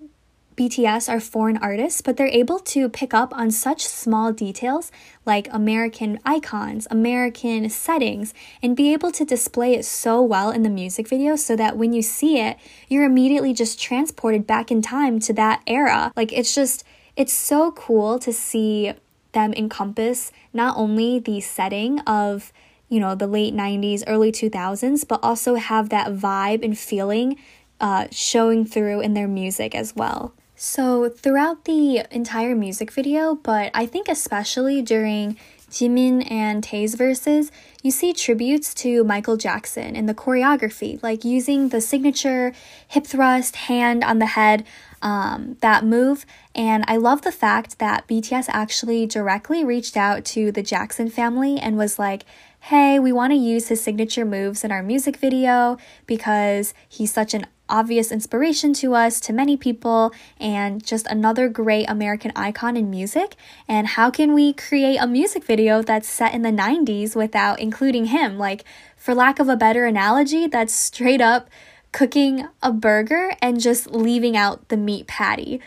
BTS 0.57 1.09
are 1.09 1.19
foreign 1.19 1.57
artists, 1.57 2.01
but 2.01 2.17
they're 2.17 2.29
able 2.29 2.61
to 2.61 2.89
pick 2.89 3.13
up 3.13 3.35
on 3.37 3.51
such 3.51 3.85
small 3.85 4.33
details 4.33 4.93
like 5.27 5.49
American 5.51 6.21
icons, 6.25 6.87
American 6.91 7.69
settings, 7.69 8.33
and 8.63 8.77
be 8.77 8.93
able 8.93 9.11
to 9.13 9.25
display 9.25 9.75
it 9.75 9.85
so 9.85 10.23
well 10.23 10.51
in 10.51 10.63
the 10.63 10.71
music 10.71 11.09
video 11.09 11.35
so 11.35 11.57
that 11.57 11.77
when 11.77 11.93
you 11.93 12.03
see 12.03 12.39
it, 12.39 12.57
you're 12.89 13.05
immediately 13.05 13.53
just 13.53 13.81
transported 13.81 14.47
back 14.47 14.71
in 14.71 14.81
time 14.81 15.19
to 15.21 15.33
that 15.33 15.61
era. 15.67 16.13
Like 16.17 16.33
it's 16.33 16.55
just, 16.55 16.85
it's 17.17 17.33
so 17.33 17.73
cool 17.73 18.19
to 18.21 18.33
see 18.33 18.93
them 19.33 19.53
encompass 19.55 20.31
not 20.53 20.77
only 20.77 21.19
the 21.19 21.41
setting 21.41 21.99
of 22.01 22.53
you 22.89 23.01
know 23.01 23.17
the 23.17 23.27
late 23.27 23.53
90s 23.53 24.05
early 24.07 24.31
2000s 24.31 25.09
but 25.09 25.19
also 25.23 25.57
have 25.57 25.89
that 25.89 26.13
vibe 26.13 26.65
and 26.65 26.79
feeling 26.79 27.37
uh, 27.81 28.07
showing 28.13 28.65
through 28.65 29.01
in 29.01 29.15
their 29.15 29.27
music 29.27 29.75
as 29.75 29.97
well 29.97 30.33
so, 30.65 31.11
throughout 31.11 31.67
the 31.67 32.07
entire 32.11 32.55
music 32.55 32.91
video, 32.91 33.35
but 33.35 33.71
I 33.75 33.85
think 33.85 34.09
especially 34.09 34.81
during 34.81 35.37
Jimin 35.71 36.27
and 36.31 36.65
Tae's 36.65 36.95
verses, 36.95 37.53
you 37.83 37.91
see 37.91 38.15
tributes 38.15 38.73
to 38.77 39.05
Michael 39.05 39.37
Jackson 39.37 39.95
in 39.95 40.07
the 40.07 40.15
choreography, 40.15 41.03
like 41.03 41.23
using 41.23 41.69
the 41.69 41.83
signature 41.83 42.55
hip 42.89 43.07
thrust, 43.07 43.57
hand 43.57 44.03
on 44.03 44.21
the 44.21 44.27
head, 44.27 44.65
um, 45.03 45.59
that 45.61 45.85
move. 45.85 46.25
And 46.55 46.83
I 46.89 46.97
love 46.97 47.21
the 47.21 47.31
fact 47.31 47.79
that 47.79 48.09
BTS 48.09 48.47
actually 48.49 49.05
directly 49.05 49.63
reached 49.67 49.99
out 49.99 50.25
to 50.33 50.51
the 50.51 50.63
Jackson 50.63 51.11
family 51.11 51.59
and 51.59 51.77
was 51.77 51.99
like, 51.99 52.25
hey, 52.61 52.99
we 52.99 53.13
want 53.13 53.33
to 53.33 53.37
use 53.39 53.69
his 53.69 53.83
signature 53.83 54.25
moves 54.25 54.65
in 54.65 54.73
our 54.73 54.83
music 54.83 55.19
video 55.19 55.77
because 56.07 56.73
he's 56.89 57.13
such 57.13 57.35
an 57.35 57.45
obvious 57.69 58.13
inspiration 58.13 58.73
to 58.75 58.95
us, 58.95 59.21
to 59.21 59.33
many 59.33 59.57
people, 59.57 60.13
and 60.39 60.85
just 60.85 61.07
another 61.07 61.49
great 61.49 61.89
American 61.89 62.33
icon 62.37 62.77
in 62.77 62.91
music. 62.91 63.37
And 63.67 63.87
how 63.89 64.11
can 64.11 64.35
we 64.35 64.53
create 64.53 64.99
a 64.99 65.07
music 65.07 65.45
video 65.45 65.83
that's 65.83 66.09
set 66.09 66.35
in 66.35 66.43
the 66.43 66.51
90s 66.51 67.17
without 67.17 67.59
including 67.61 68.07
him? 68.07 68.39
Like, 68.39 68.65
for 68.97 69.15
lack 69.15 69.39
of 69.39 69.49
a 69.49 69.57
better 69.57 69.85
analogy, 69.87 70.47
that's 70.47 70.75
straight 70.75 71.21
up 71.21 71.49
cooking 71.93 72.49
a 72.63 72.73
burger 72.73 73.33
and 73.41 73.61
just 73.61 73.93
leaving 73.93 74.37
out 74.37 74.69
the 74.69 74.77
meat 74.77 75.07
patty. 75.07 75.61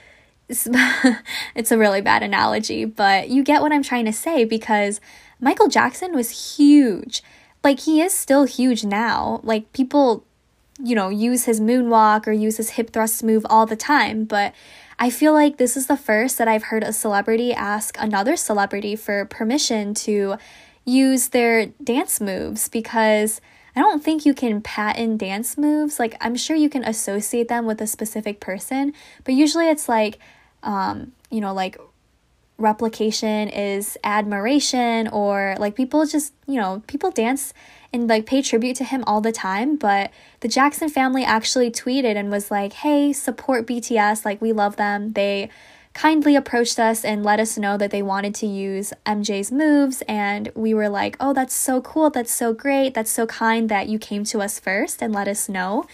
It's, 1.56 1.72
a 1.72 1.78
really 1.78 2.02
bad 2.02 2.24
analogy, 2.24 2.86
but 2.86 3.30
you 3.30 3.44
get 3.44 3.62
what 3.62 3.74
I'm 3.74 3.84
trying 3.84 4.06
to 4.06 4.14
say 4.14 4.46
because 4.46 5.02
Michael 5.42 5.68
Jackson 5.68 6.14
was 6.14 6.56
huge. 6.58 7.22
Like, 7.64 7.82
he 7.82 8.02
is 8.02 8.14
still 8.14 8.46
huge 8.46 8.86
now. 8.86 9.42
Like, 9.44 9.74
people 9.74 10.24
you 10.84 10.96
know, 10.96 11.10
use 11.10 11.46
his 11.46 11.60
moonwalk 11.60 12.28
or 12.28 12.32
use 12.32 12.58
his 12.58 12.72
hip 12.72 12.92
thrust 12.92 13.24
move 13.24 13.46
all 13.50 13.66
the 13.66 13.76
time, 13.76 14.26
but 14.26 14.54
I 15.00 15.10
feel 15.10 15.34
like 15.34 15.58
this 15.58 15.78
is 15.78 15.88
the 15.88 15.98
first 15.98 16.38
that 16.38 16.48
I've 16.48 16.64
heard 16.64 16.84
a 16.84 16.92
celebrity 16.92 17.54
ask 17.54 17.96
another 18.00 18.36
celebrity 18.36 18.96
for 18.96 19.26
permission 19.26 19.94
to 19.96 20.38
use 20.86 21.30
their 21.30 21.68
dance 21.84 22.20
moves 22.20 22.68
because 22.70 23.42
I 23.76 23.82
don't 23.82 24.04
think 24.04 24.26
you 24.26 24.34
can 24.34 24.62
patent 24.62 25.20
dance 25.20 25.56
moves. 25.56 26.00
Like, 26.00 26.16
I'm 26.20 26.36
sure 26.36 26.56
you 26.56 26.70
can 26.70 26.84
associate 26.84 27.48
them 27.48 27.68
with 27.68 27.80
a 27.80 27.86
specific 27.86 28.40
person, 28.40 28.94
but 29.24 29.36
usually 29.36 29.70
it's 29.70 29.88
like, 29.88 30.18
um, 30.64 31.12
you 31.30 31.42
know, 31.42 31.54
like 31.54 31.78
replication 32.58 33.50
is 33.50 33.98
admiration, 34.04 35.08
or 35.08 35.56
like 35.60 35.76
people 35.76 36.06
just, 36.06 36.34
you 36.48 36.56
know, 36.56 36.82
people 36.88 37.12
dance 37.12 37.54
and 37.94 38.08
like 38.08 38.26
pay 38.26 38.42
tribute 38.42 38.76
to 38.78 38.84
him 38.84 39.04
all 39.08 39.22
the 39.22 39.32
time. 39.32 39.76
But 39.76 40.12
the 40.42 40.48
Jackson 40.48 40.90
family 40.90 41.24
actually 41.24 41.72
tweeted 41.72 42.16
and 42.16 42.30
was 42.32 42.52
like, 42.52 42.74
hey, 42.74 43.14
support 43.14 43.66
BTS. 43.68 44.26
Like, 44.26 44.42
we 44.42 44.52
love 44.54 44.76
them. 44.76 45.14
They 45.14 45.50
kindly 45.94 46.36
approached 46.36 46.78
us 46.78 47.04
and 47.04 47.24
let 47.24 47.40
us 47.40 47.58
know 47.58 47.76
that 47.76 47.90
they 47.90 48.04
wanted 48.04 48.36
to 48.36 48.46
use 48.46 48.94
MJ's 49.06 49.52
moves. 49.52 50.04
And 50.08 50.52
we 50.54 50.74
were 50.74 50.90
like, 50.90 51.18
oh, 51.20 51.34
that's 51.34 51.56
so 51.56 51.82
cool. 51.82 52.12
That's 52.12 52.32
so 52.32 52.54
great. 52.54 52.94
That's 52.94 53.10
so 53.10 53.26
kind 53.26 53.68
that 53.70 53.90
you 53.90 53.98
came 53.98 54.24
to 54.26 54.42
us 54.42 54.60
first 54.60 55.02
and 55.02 55.12
let 55.12 55.28
us 55.28 55.50
know. 55.50 55.86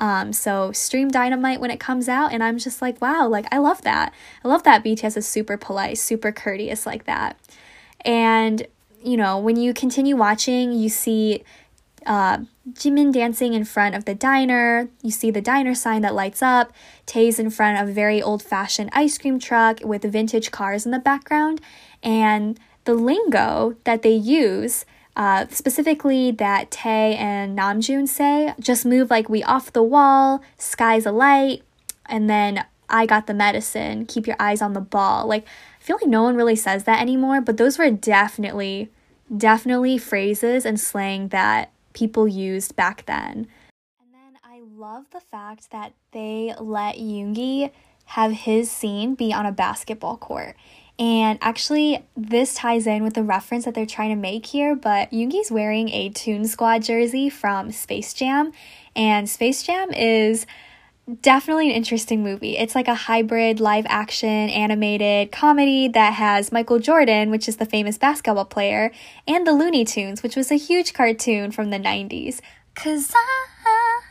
Um, 0.00 0.32
so 0.32 0.72
stream 0.72 1.08
Dynamite 1.08 1.60
when 1.60 1.70
it 1.70 1.78
comes 1.78 2.08
out, 2.08 2.32
and 2.32 2.42
I'm 2.42 2.58
just 2.58 2.80
like, 2.80 3.00
wow, 3.00 3.28
like 3.28 3.46
I 3.52 3.58
love 3.58 3.82
that. 3.82 4.12
I 4.42 4.48
love 4.48 4.62
that 4.64 4.82
BTS 4.82 5.18
is 5.18 5.28
super 5.28 5.56
polite, 5.56 5.98
super 5.98 6.32
courteous 6.32 6.86
like 6.86 7.04
that. 7.04 7.38
And 8.00 8.66
you 9.02 9.16
know, 9.16 9.38
when 9.38 9.56
you 9.56 9.72
continue 9.72 10.16
watching, 10.16 10.72
you 10.72 10.88
see 10.88 11.44
uh, 12.06 12.38
Jimin 12.72 13.12
dancing 13.12 13.52
in 13.52 13.64
front 13.64 13.94
of 13.94 14.06
the 14.06 14.14
diner. 14.14 14.88
You 15.02 15.10
see 15.10 15.30
the 15.30 15.40
diner 15.40 15.74
sign 15.74 16.02
that 16.02 16.14
lights 16.14 16.42
up. 16.42 16.72
Tae's 17.06 17.38
in 17.38 17.50
front 17.50 17.80
of 17.80 17.88
a 17.88 17.92
very 17.92 18.22
old 18.22 18.42
fashioned 18.42 18.90
ice 18.92 19.18
cream 19.18 19.38
truck 19.38 19.80
with 19.84 20.02
vintage 20.02 20.50
cars 20.50 20.86
in 20.86 20.92
the 20.92 20.98
background. 20.98 21.60
And 22.02 22.58
the 22.84 22.94
lingo 22.94 23.76
that 23.84 24.02
they 24.02 24.14
use, 24.14 24.86
uh, 25.16 25.46
specifically 25.50 26.30
that 26.30 26.70
Tae 26.70 27.14
and 27.14 27.58
Namjoon 27.58 28.08
say, 28.08 28.54
just 28.60 28.86
move 28.86 29.10
like 29.10 29.28
we 29.28 29.42
off 29.42 29.72
the 29.72 29.82
wall, 29.82 30.42
sky's 30.56 31.06
a 31.06 31.12
light, 31.12 31.62
and 32.06 32.30
then 32.30 32.64
I 32.88 33.06
got 33.06 33.26
the 33.26 33.34
medicine, 33.34 34.06
keep 34.06 34.26
your 34.26 34.36
eyes 34.38 34.62
on 34.62 34.72
the 34.72 34.80
ball. 34.80 35.26
Like, 35.26 35.44
I 35.44 35.82
feel 35.82 35.96
like 35.96 36.08
no 36.08 36.22
one 36.22 36.36
really 36.36 36.56
says 36.56 36.84
that 36.84 37.00
anymore, 37.00 37.40
but 37.40 37.56
those 37.56 37.78
were 37.78 37.90
definitely, 37.90 38.90
definitely 39.34 39.98
phrases 39.98 40.64
and 40.64 40.78
slang 40.78 41.28
that 41.28 41.72
people 41.92 42.26
used 42.26 42.76
back 42.76 43.06
then. 43.06 43.46
And 44.00 44.12
then 44.12 44.38
I 44.44 44.60
love 44.76 45.06
the 45.12 45.20
fact 45.20 45.70
that 45.70 45.92
they 46.12 46.54
let 46.58 46.96
Yoongi 46.96 47.70
have 48.06 48.32
his 48.32 48.70
scene 48.70 49.14
be 49.14 49.32
on 49.32 49.46
a 49.46 49.52
basketball 49.52 50.16
court. 50.16 50.56
And 51.00 51.38
actually, 51.40 52.04
this 52.14 52.54
ties 52.54 52.86
in 52.86 53.02
with 53.02 53.14
the 53.14 53.22
reference 53.22 53.64
that 53.64 53.72
they're 53.72 53.86
trying 53.86 54.10
to 54.10 54.20
make 54.20 54.44
here, 54.44 54.76
but 54.76 55.10
Yoongi's 55.10 55.50
wearing 55.50 55.88
a 55.88 56.10
Toon 56.10 56.44
Squad 56.46 56.82
jersey 56.82 57.30
from 57.30 57.72
Space 57.72 58.12
Jam. 58.12 58.52
And 58.94 59.28
Space 59.28 59.62
Jam 59.62 59.90
is 59.94 60.44
definitely 61.22 61.70
an 61.70 61.74
interesting 61.74 62.22
movie. 62.22 62.58
It's 62.58 62.74
like 62.74 62.86
a 62.86 62.94
hybrid 62.94 63.60
live 63.60 63.86
action 63.88 64.28
animated 64.28 65.32
comedy 65.32 65.88
that 65.88 66.12
has 66.14 66.52
Michael 66.52 66.78
Jordan, 66.78 67.30
which 67.30 67.48
is 67.48 67.56
the 67.56 67.64
famous 67.64 67.96
basketball 67.96 68.44
player, 68.44 68.92
and 69.26 69.46
the 69.46 69.52
Looney 69.52 69.86
Tunes, 69.86 70.22
which 70.22 70.36
was 70.36 70.50
a 70.50 70.56
huge 70.56 70.92
cartoon 70.92 71.50
from 71.50 71.70
the 71.70 71.78
90s. 71.78 72.40
Cause 72.74 73.10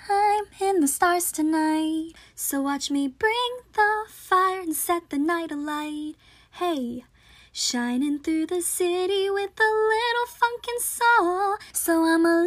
I'm 0.09 0.45
in 0.59 0.81
the 0.81 0.87
stars 0.87 1.31
tonight, 1.31 2.13
so 2.33 2.63
watch 2.63 2.89
me 2.89 3.07
bring 3.07 3.59
the 3.73 4.05
fire 4.09 4.61
and 4.61 4.75
set 4.75 5.11
the 5.11 5.19
night 5.19 5.51
alight. 5.51 6.15
Hey, 6.59 7.05
shining 7.53 8.19
through 8.19 8.47
the 8.47 8.61
city 8.61 9.29
with 9.29 9.51
a 9.57 9.71
little 9.93 10.25
funk 10.27 10.65
and 10.67 10.81
soul, 10.81 11.55
so 11.71 12.03
I'ma 12.03 12.45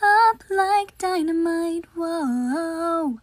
up 0.00 0.44
like 0.48 0.96
dynamite. 0.96 1.86
Whoa. 1.96 3.18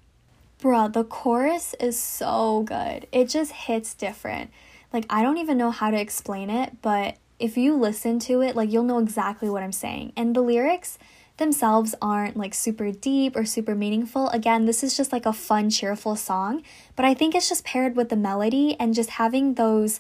Bruh, 0.62 0.91
the 0.91 1.06
chorus 1.06 1.73
is 1.80 1.97
so 1.97 2.63
good. 2.63 3.08
It 3.13 3.30
just 3.30 3.54
hits 3.54 3.93
different. 3.93 4.52
Like, 4.91 5.06
I 5.10 5.23
don't 5.23 5.38
even 5.38 5.58
know 5.58 5.71
how 5.71 5.89
to 5.89 6.02
explain 6.02 6.50
it, 6.50 6.82
but 6.82 7.15
if 7.39 7.56
you 7.56 7.73
listen 7.78 8.19
to 8.19 8.41
it, 8.41 8.58
like, 8.58 8.69
you'll 8.69 8.84
know 8.84 9.00
exactly 9.00 9.50
what 9.50 9.63
I'm 9.63 9.71
saying. 9.71 10.12
And 10.17 10.36
the 10.36 10.41
lyrics 10.41 11.00
themselves 11.38 11.95
aren't 12.02 12.38
like 12.38 12.54
super 12.54 12.91
deep 12.91 13.36
or 13.36 13.45
super 13.45 13.76
meaningful. 13.76 14.30
Again, 14.30 14.65
this 14.65 14.84
is 14.84 14.95
just 14.97 15.12
like 15.12 15.26
a 15.26 15.34
fun, 15.34 15.69
cheerful 15.69 16.15
song, 16.15 16.63
but 16.95 17.06
I 17.06 17.13
think 17.13 17.36
it's 17.36 17.50
just 17.50 17.65
paired 17.65 17.95
with 17.95 18.10
the 18.10 18.15
melody 18.15 18.76
and 18.80 18.93
just 18.93 19.12
having 19.12 19.54
those 19.54 20.00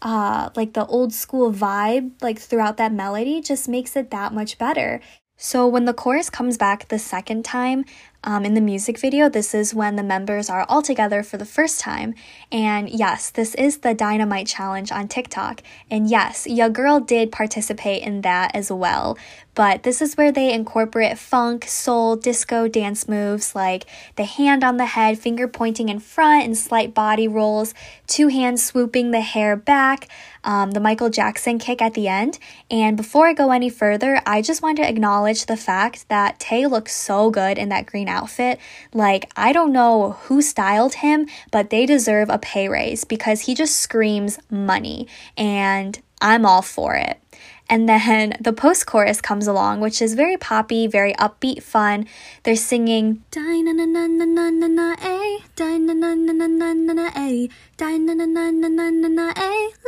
uh 0.00 0.48
like 0.54 0.74
the 0.74 0.86
old 0.86 1.12
school 1.12 1.52
vibe 1.52 2.12
like 2.22 2.38
throughout 2.38 2.76
that 2.76 2.92
melody 2.92 3.40
just 3.40 3.68
makes 3.68 3.96
it 3.96 4.10
that 4.10 4.32
much 4.32 4.56
better. 4.56 5.00
So 5.36 5.68
when 5.68 5.84
the 5.84 5.94
chorus 5.94 6.30
comes 6.30 6.58
back 6.58 6.88
the 6.88 6.98
second 6.98 7.44
time, 7.44 7.84
um, 8.24 8.44
in 8.44 8.54
the 8.54 8.60
music 8.60 8.98
video, 8.98 9.28
this 9.28 9.54
is 9.54 9.74
when 9.74 9.96
the 9.96 10.02
members 10.02 10.50
are 10.50 10.66
all 10.68 10.82
together 10.82 11.22
for 11.22 11.36
the 11.36 11.44
first 11.44 11.78
time. 11.80 12.14
And 12.50 12.90
yes, 12.90 13.30
this 13.30 13.54
is 13.54 13.78
the 13.78 13.94
Dynamite 13.94 14.46
Challenge 14.48 14.90
on 14.90 15.06
TikTok. 15.06 15.62
And 15.90 16.10
yes, 16.10 16.46
your 16.46 16.68
girl 16.68 16.98
did 16.98 17.30
participate 17.30 18.02
in 18.02 18.22
that 18.22 18.54
as 18.54 18.72
well. 18.72 19.16
But 19.54 19.82
this 19.82 20.02
is 20.02 20.16
where 20.16 20.30
they 20.30 20.52
incorporate 20.52 21.18
funk, 21.18 21.64
soul, 21.64 22.16
disco 22.16 22.68
dance 22.68 23.08
moves 23.08 23.54
like 23.54 23.86
the 24.16 24.24
hand 24.24 24.62
on 24.62 24.76
the 24.76 24.86
head, 24.86 25.18
finger 25.18 25.48
pointing 25.48 25.88
in 25.88 25.98
front, 25.98 26.44
and 26.44 26.56
slight 26.56 26.94
body 26.94 27.26
rolls, 27.26 27.74
two 28.06 28.28
hands 28.28 28.64
swooping 28.64 29.10
the 29.10 29.20
hair 29.20 29.56
back, 29.56 30.08
um, 30.48 30.70
the 30.70 30.80
Michael 30.80 31.10
Jackson 31.10 31.58
kick 31.58 31.82
at 31.82 31.92
the 31.92 32.08
end. 32.08 32.38
And 32.70 32.96
before 32.96 33.26
I 33.26 33.34
go 33.34 33.50
any 33.50 33.68
further, 33.68 34.22
I 34.24 34.40
just 34.40 34.62
want 34.62 34.78
to 34.78 34.88
acknowledge 34.88 35.44
the 35.44 35.58
fact 35.58 36.08
that 36.08 36.40
Tae 36.40 36.66
looks 36.66 36.96
so 36.96 37.30
good 37.30 37.58
in 37.58 37.68
that 37.68 37.84
green 37.84 38.08
outfit. 38.08 38.58
Like, 38.94 39.30
I 39.36 39.52
don't 39.52 39.72
know 39.72 40.12
who 40.22 40.40
styled 40.40 40.94
him, 40.94 41.28
but 41.50 41.68
they 41.68 41.84
deserve 41.84 42.30
a 42.30 42.38
pay 42.38 42.66
raise 42.66 43.04
because 43.04 43.42
he 43.42 43.54
just 43.54 43.76
screams 43.76 44.38
money, 44.50 45.06
and 45.36 46.00
I'm 46.22 46.46
all 46.46 46.62
for 46.62 46.94
it. 46.94 47.20
And 47.70 47.88
then 47.88 48.34
the 48.40 48.52
post 48.52 48.86
chorus 48.86 49.20
comes 49.20 49.46
along, 49.46 49.80
which 49.80 50.00
is 50.00 50.14
very 50.14 50.36
poppy, 50.36 50.86
very 50.86 51.12
upbeat, 51.14 51.62
fun. 51.62 52.06
They're 52.44 52.56
singing, 52.56 53.22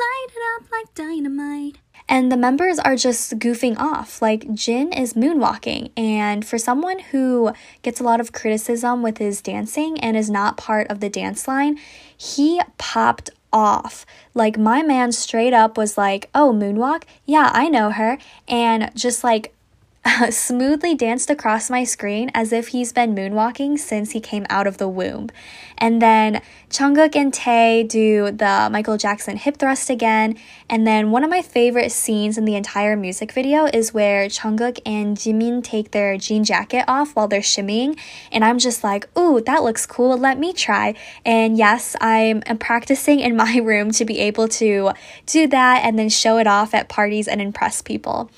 light 0.01 0.29
it 0.29 0.43
up 0.57 0.71
like 0.71 0.95
dynamite. 0.95 1.79
And 2.09 2.31
the 2.31 2.37
members 2.37 2.81
are 2.81 2.97
just 2.97 3.39
goofing 3.39 3.79
off. 3.79 4.21
Like 4.21 4.53
Jin 4.53 4.93
is 4.93 5.15
moonwalking. 5.15 5.93
And 5.97 6.45
for 6.45 6.59
someone 6.59 6.99
who 6.99 7.53
gets 7.83 8.01
a 8.01 8.03
lot 8.03 8.21
of 8.21 8.33
criticism 8.33 9.03
with 9.03 9.19
his 9.19 9.41
dancing 9.41 10.01
and 10.01 10.17
is 10.17 10.29
not 10.29 10.57
part 10.57 10.89
of 10.89 10.99
the 10.99 11.09
dance 11.09 11.47
line, 11.47 11.79
he 12.17 12.61
popped 12.79 13.31
off. 13.53 14.07
Like, 14.35 14.59
my 14.59 14.83
man 14.83 15.13
straight 15.13 15.53
up 15.53 15.77
was 15.77 15.99
like, 15.99 16.29
Oh, 16.35 16.53
moonwalk? 16.53 17.05
Yeah, 17.25 17.51
I 17.53 17.69
know 17.69 17.91
her. 17.91 18.19
And 18.49 18.91
just 18.95 19.25
like 19.25 19.55
smoothly 20.31 20.95
danced 20.95 21.29
across 21.29 21.69
my 21.69 21.85
screen 21.85 22.31
as 22.33 22.53
if 22.53 22.69
he's 22.69 22.93
been 22.93 23.15
moonwalking 23.15 23.79
since 23.79 24.13
he 24.13 24.21
came 24.21 24.47
out 24.49 24.67
of 24.67 24.79
the 24.79 24.89
womb. 24.89 25.29
And 25.77 26.01
then 26.01 26.41
Jungkook 26.71 27.15
and 27.17 27.33
Tae 27.33 27.83
do 27.83 28.31
the 28.31 28.69
Michael 28.71 28.97
Jackson 28.97 29.37
hip 29.37 29.59
thrust 29.59 29.91
again. 29.91 30.39
And 30.69 30.87
then 30.87 31.11
one 31.11 31.25
of 31.25 31.31
my 31.31 31.43
favorite 31.43 31.93
scenes 31.93 32.39
in 32.39 32.45
the 32.45 32.55
entire 32.55 32.97
music 32.97 33.33
video 33.33 33.67
is 33.67 33.93
where 33.93 34.27
Jungkook 34.27 34.81
and 34.87 35.17
Jimin 35.17 35.63
take 35.63 35.91
their 35.91 36.17
jean 36.17 36.45
jacket 36.45 36.85
off 36.89 37.15
while 37.15 37.29
they're 37.29 37.41
shimmying. 37.41 37.99
And 38.33 38.45
I'm 38.45 38.59
just 38.59 38.83
like, 38.83 39.09
ooh, 39.19 39.41
that 39.43 39.63
looks 39.63 39.85
cool. 39.85 40.17
Let 40.17 40.39
me 40.39 40.53
try. 40.53 40.95
And 41.25 41.59
yes, 41.59 41.95
I'm 42.01 42.43
practicing 42.59 43.21
in 43.21 43.37
my 43.41 43.57
room 43.59 43.91
to 43.93 44.05
be 44.05 44.19
able 44.21 44.49
to 44.49 44.93
do 45.27 45.47
that 45.49 45.85
and 45.85 45.99
then 45.99 46.09
show 46.09 46.39
it 46.39 46.47
off 46.47 46.73
at 46.75 46.89
parties 46.89 47.29
and 47.29 47.41
impress 47.41 47.83
people. 47.83 48.31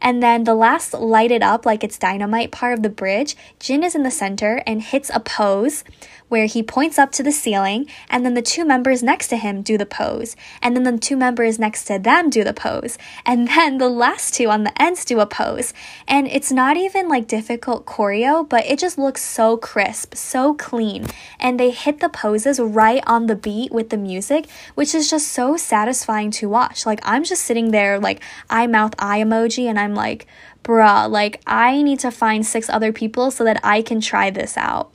And 0.00 0.22
then 0.22 0.44
the 0.44 0.54
last 0.54 0.94
light 0.94 1.30
it 1.30 1.42
up 1.42 1.66
like 1.66 1.82
it's 1.82 1.98
dynamite 1.98 2.50
part 2.50 2.74
of 2.74 2.82
the 2.82 2.88
bridge, 2.88 3.36
Jin 3.58 3.82
is 3.82 3.94
in 3.94 4.02
the 4.02 4.10
center 4.10 4.62
and 4.66 4.82
hits 4.82 5.10
a 5.12 5.20
pose 5.20 5.84
where 6.28 6.46
he 6.46 6.62
points 6.62 6.98
up 6.98 7.12
to 7.12 7.22
the 7.22 7.32
ceiling, 7.32 7.86
and 8.10 8.24
then 8.24 8.34
the 8.34 8.42
two 8.42 8.64
members 8.64 9.02
next 9.02 9.28
to 9.28 9.36
him 9.36 9.62
do 9.62 9.78
the 9.78 9.86
pose, 9.86 10.36
and 10.60 10.76
then 10.76 10.82
the 10.82 10.98
two 10.98 11.16
members 11.16 11.58
next 11.58 11.84
to 11.84 11.98
them 11.98 12.30
do 12.30 12.42
the 12.42 12.52
pose, 12.52 12.98
and 13.24 13.48
then 13.56 13.78
the 13.78 13.88
last 13.88 14.34
two 14.34 14.48
on 14.48 14.64
the 14.64 14.82
ends 14.82 15.04
do 15.04 15.20
a 15.20 15.26
pose. 15.26 15.72
And 16.08 16.26
it's 16.26 16.52
not 16.52 16.76
even 16.76 17.08
like 17.08 17.28
difficult 17.28 17.86
choreo, 17.86 18.48
but 18.48 18.64
it 18.66 18.78
just 18.78 18.98
looks 18.98 19.22
so 19.22 19.56
crisp, 19.56 20.14
so 20.14 20.54
clean. 20.54 21.06
And 21.38 21.58
they 21.58 21.70
hit 21.70 22.00
the 22.00 22.08
poses 22.08 22.58
right 22.60 23.02
on 23.06 23.26
the 23.26 23.36
beat 23.36 23.72
with 23.72 23.90
the 23.90 23.96
music, 23.96 24.48
which 24.74 24.94
is 24.94 25.10
just 25.10 25.28
so 25.28 25.56
satisfying 25.56 26.30
to 26.32 26.48
watch. 26.48 26.86
Like, 26.86 27.00
I'm 27.02 27.24
just 27.24 27.42
sitting 27.42 27.70
there, 27.70 27.98
like, 27.98 28.22
eye 28.50 28.66
mouth 28.66 28.94
eye 28.98 29.20
emoji, 29.20 29.64
and 29.64 29.78
I'm 29.78 29.94
like, 29.94 30.26
bruh, 30.64 31.08
like, 31.10 31.40
I 31.46 31.82
need 31.82 32.00
to 32.00 32.10
find 32.10 32.44
six 32.44 32.68
other 32.68 32.92
people 32.92 33.30
so 33.30 33.44
that 33.44 33.60
I 33.62 33.82
can 33.82 34.00
try 34.00 34.30
this 34.30 34.56
out. 34.56 34.90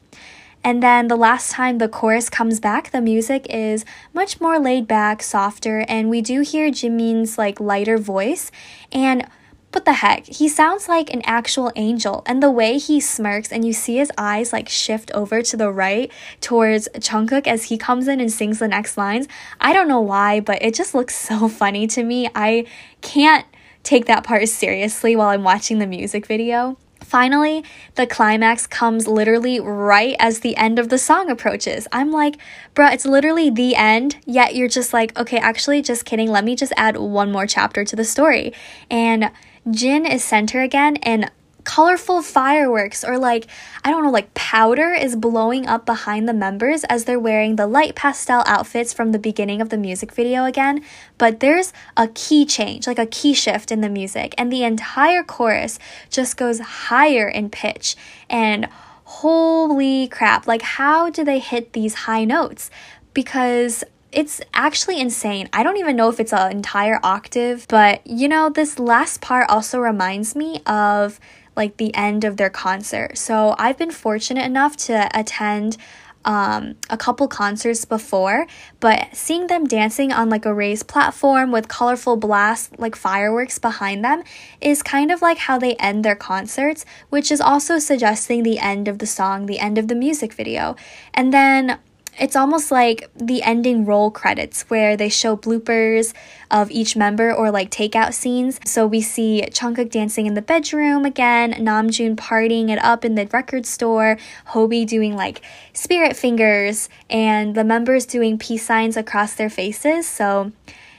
And 0.63 0.82
then 0.82 1.08
the 1.08 1.15
last 1.15 1.52
time 1.52 1.78
the 1.78 1.89
chorus 1.89 2.30
comes 2.30 2.60
back, 2.60 2.91
the 2.91 3.02
music 3.02 3.47
is 3.50 3.84
much 4.13 4.39
more 4.39 4.60
laid 4.60 4.88
back, 4.88 5.24
softer, 5.24 5.86
and 5.88 6.10
we 6.10 6.21
do 6.21 6.41
hear 6.41 6.69
Jimin's 6.69 7.38
like 7.38 7.60
lighter 7.60 7.97
voice. 7.97 8.52
And 8.91 9.28
what 9.71 9.86
the 9.86 9.93
heck? 9.93 10.26
He 10.26 10.50
sounds 10.50 10.89
like 10.89 11.13
an 11.13 11.21
actual 11.26 11.71
angel. 11.76 12.24
And 12.26 12.43
the 12.43 12.52
way 12.52 12.78
he 12.78 13.00
smirks 13.00 13.52
and 13.52 13.65
you 13.65 13.74
see 13.74 13.97
his 13.97 14.12
eyes 14.17 14.52
like 14.52 14.67
shift 14.67 15.12
over 15.13 15.41
to 15.41 15.58
the 15.58 15.71
right 15.71 16.12
towards 16.41 16.89
Jungkook 16.95 17.47
as 17.47 17.65
he 17.65 17.78
comes 17.78 18.08
in 18.08 18.19
and 18.19 18.32
sings 18.32 18.60
the 18.60 18.67
next 18.67 18.97
lines. 18.97 19.28
I 19.60 19.71
don't 19.74 19.88
know 19.88 20.02
why, 20.02 20.41
but 20.41 20.62
it 20.62 20.76
just 20.76 20.93
looks 20.93 21.15
so 21.28 21.47
funny 21.47 21.88
to 21.88 22.04
me. 22.04 22.30
I 22.36 22.65
can't 23.02 23.45
take 23.84 24.06
that 24.06 24.24
part 24.24 24.47
seriously 24.50 25.15
while 25.15 25.30
I'm 25.30 25.43
watching 25.43 25.80
the 25.80 25.88
music 25.88 26.28
video. 26.28 26.78
Finally, 27.12 27.62
the 27.95 28.08
climax 28.08 28.65
comes 28.65 29.06
literally 29.06 29.60
right 29.60 30.15
as 30.17 30.39
the 30.39 30.56
end 30.56 30.80
of 30.80 30.88
the 30.88 30.97
song 30.97 31.30
approaches. 31.30 31.86
I'm 31.91 32.10
like, 32.10 32.38
bruh, 32.74 32.93
it's 32.93 33.06
literally 33.06 33.50
the 33.50 33.76
end, 33.76 34.15
yet 34.26 34.56
you're 34.56 34.69
just 34.69 34.93
like, 34.93 35.19
okay, 35.19 35.36
actually, 35.36 35.82
just 35.82 36.06
kidding. 36.06 36.32
Let 36.32 36.45
me 36.45 36.56
just 36.56 36.71
add 36.78 36.95
one 36.95 37.30
more 37.30 37.45
chapter 37.45 37.84
to 37.84 37.97
the 37.97 38.06
story. 38.06 38.54
And 38.89 39.30
Jin 39.69 40.06
is 40.06 40.24
center 40.24 40.62
again, 40.62 40.95
and 41.04 41.30
colorful 41.63 42.21
fireworks 42.21 43.04
or 43.04 43.17
like 43.17 43.47
I 43.84 43.91
don't 43.91 44.04
know 44.04 44.12
like 44.12 44.34
powder 44.34 44.93
is 44.93 45.15
blowing 45.15 45.67
up 45.67 45.86
behind 45.86 46.28
the 46.28 46.34
members 46.34 46.84
as 46.86 47.06
they're 47.06 47.19
wearing 47.19 47.56
the 47.56 47.67
light 47.67 47.95
pastel 47.95 48.43
outfits 48.45 48.93
from 48.93 49.12
the 49.12 49.19
beginning 49.19 49.62
of 49.62 49.69
the 49.69 49.78
music 49.78 50.12
video 50.12 50.45
again. 50.45 50.84
But 51.17 51.39
there's 51.39 51.74
a 51.95 52.08
key 52.08 52.45
change 52.45 52.88
like 52.88 53.00
a 53.00 53.06
key 53.06 53.34
shift 53.34 53.71
in 53.71 53.82
the 53.82 53.89
music. 53.89 54.34
And 54.38 54.52
the 54.52 54.63
entire 54.63 55.24
chorus 55.24 55.80
just 56.10 56.38
goes 56.38 56.60
higher 56.60 57.28
in 57.28 57.50
pitch. 57.50 57.95
And 58.30 58.67
holy 59.04 60.08
crap 60.08 60.47
like 60.47 60.62
how 60.62 61.10
do 61.10 61.24
they 61.24 61.39
hit 61.39 61.74
these 61.74 61.93
high 61.93 62.26
notes? 62.26 62.69
Because 63.13 63.84
it's 64.12 64.41
actually 64.54 65.00
insane. 65.00 65.50
I 65.54 65.63
don't 65.63 65.78
even 65.78 65.95
know 65.95 66.10
if 66.10 66.19
it's 66.19 66.34
an 66.34 66.52
entire 66.52 67.00
octave, 67.04 67.65
but 67.69 68.06
you 68.06 68.28
know, 68.28 68.50
this 68.50 68.78
last 68.78 69.21
part 69.21 69.50
also 69.50 69.80
reminds 69.80 70.36
me 70.36 70.62
of 70.65 71.19
like 71.62 71.78
the 71.78 71.93
end 71.93 72.24
of 72.24 72.38
their 72.38 72.50
concert. 72.50 73.15
So 73.19 73.56
I've 73.60 73.78
been 73.78 73.91
fortunate 73.91 74.43
enough 74.43 74.76
to 74.88 74.95
attend 75.13 75.78
um, 76.26 76.76
a 76.89 76.97
couple 76.97 77.28
concerts 77.28 77.86
before, 77.86 78.47
but 78.80 79.10
seeing 79.13 79.45
them 79.45 79.65
dancing 79.65 80.12
on 80.12 80.28
like 80.30 80.45
a 80.45 80.54
raised 80.54 80.88
platform 80.88 81.52
with 81.52 81.67
colorful 81.67 82.17
blasts 82.17 82.71
like 82.80 82.95
fireworks 82.95 83.60
behind 83.60 84.04
them 84.04 84.24
is 84.60 84.82
kind 84.82 85.12
of 85.12 85.21
like 85.21 85.38
how 85.38 85.60
they 85.60 85.76
end 85.76 86.04
their 86.04 86.15
concerts, 86.15 86.84
which 87.10 87.32
is 87.32 87.41
also 87.41 87.78
suggesting 87.78 88.41
the 88.41 88.58
end 88.58 88.88
of 88.88 88.97
the 88.97 89.08
song, 89.08 89.45
the 89.45 89.60
end 89.60 89.78
of 89.78 89.88
the 89.88 89.95
music 89.95 90.34
video. 90.34 90.76
And 91.13 91.32
then 91.32 91.78
it's 92.19 92.36
almost 92.36 92.71
like 92.71 93.10
the 93.15 93.41
ending 93.41 93.86
roll 93.86 94.12
credits 94.12 94.63
where 94.63 94.97
they 94.97 95.10
show 95.10 95.38
bloopers 95.38 96.13
of 96.50 96.69
each 96.69 96.95
member 96.95 97.34
or 97.34 97.52
like 97.52 97.71
takeout 97.71 98.13
scenes. 98.13 98.60
So 98.65 98.86
we 98.86 99.02
see 99.02 99.43
Jungkook 99.50 99.89
dancing 99.89 100.26
in 100.26 100.34
the 100.34 100.41
bedroom 100.41 101.06
again, 101.06 101.54
Namjoon 101.54 102.15
partying 102.15 102.69
it 102.69 102.80
up 102.84 103.06
in 103.06 103.15
the 103.15 103.28
record 103.28 103.65
store, 103.65 104.17
Hobi 104.50 104.86
doing 104.86 105.15
like 105.15 105.41
spirit 105.74 106.15
fingers, 106.15 106.89
and 107.10 107.56
the 107.56 107.63
members 107.63 108.06
doing 108.06 108.38
peace 108.38 108.65
signs 108.65 108.97
across 108.97 109.34
their 109.34 109.50
faces. 109.50 110.08
So 110.08 110.52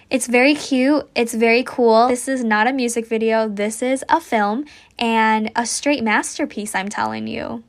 it's 0.08 0.26
very 0.26 0.54
cute. 0.54 1.08
It's 1.14 1.34
very 1.34 1.62
cool. 1.62 2.08
This 2.08 2.28
is 2.28 2.42
not 2.44 2.66
a 2.66 2.72
music 2.72 3.06
video. 3.06 3.48
This 3.48 3.82
is 3.82 4.04
a 4.08 4.20
film 4.20 4.64
and 4.98 5.50
a 5.56 5.66
straight 5.66 6.02
masterpiece, 6.04 6.74
I'm 6.74 6.88
telling 6.88 7.26
you. 7.26 7.64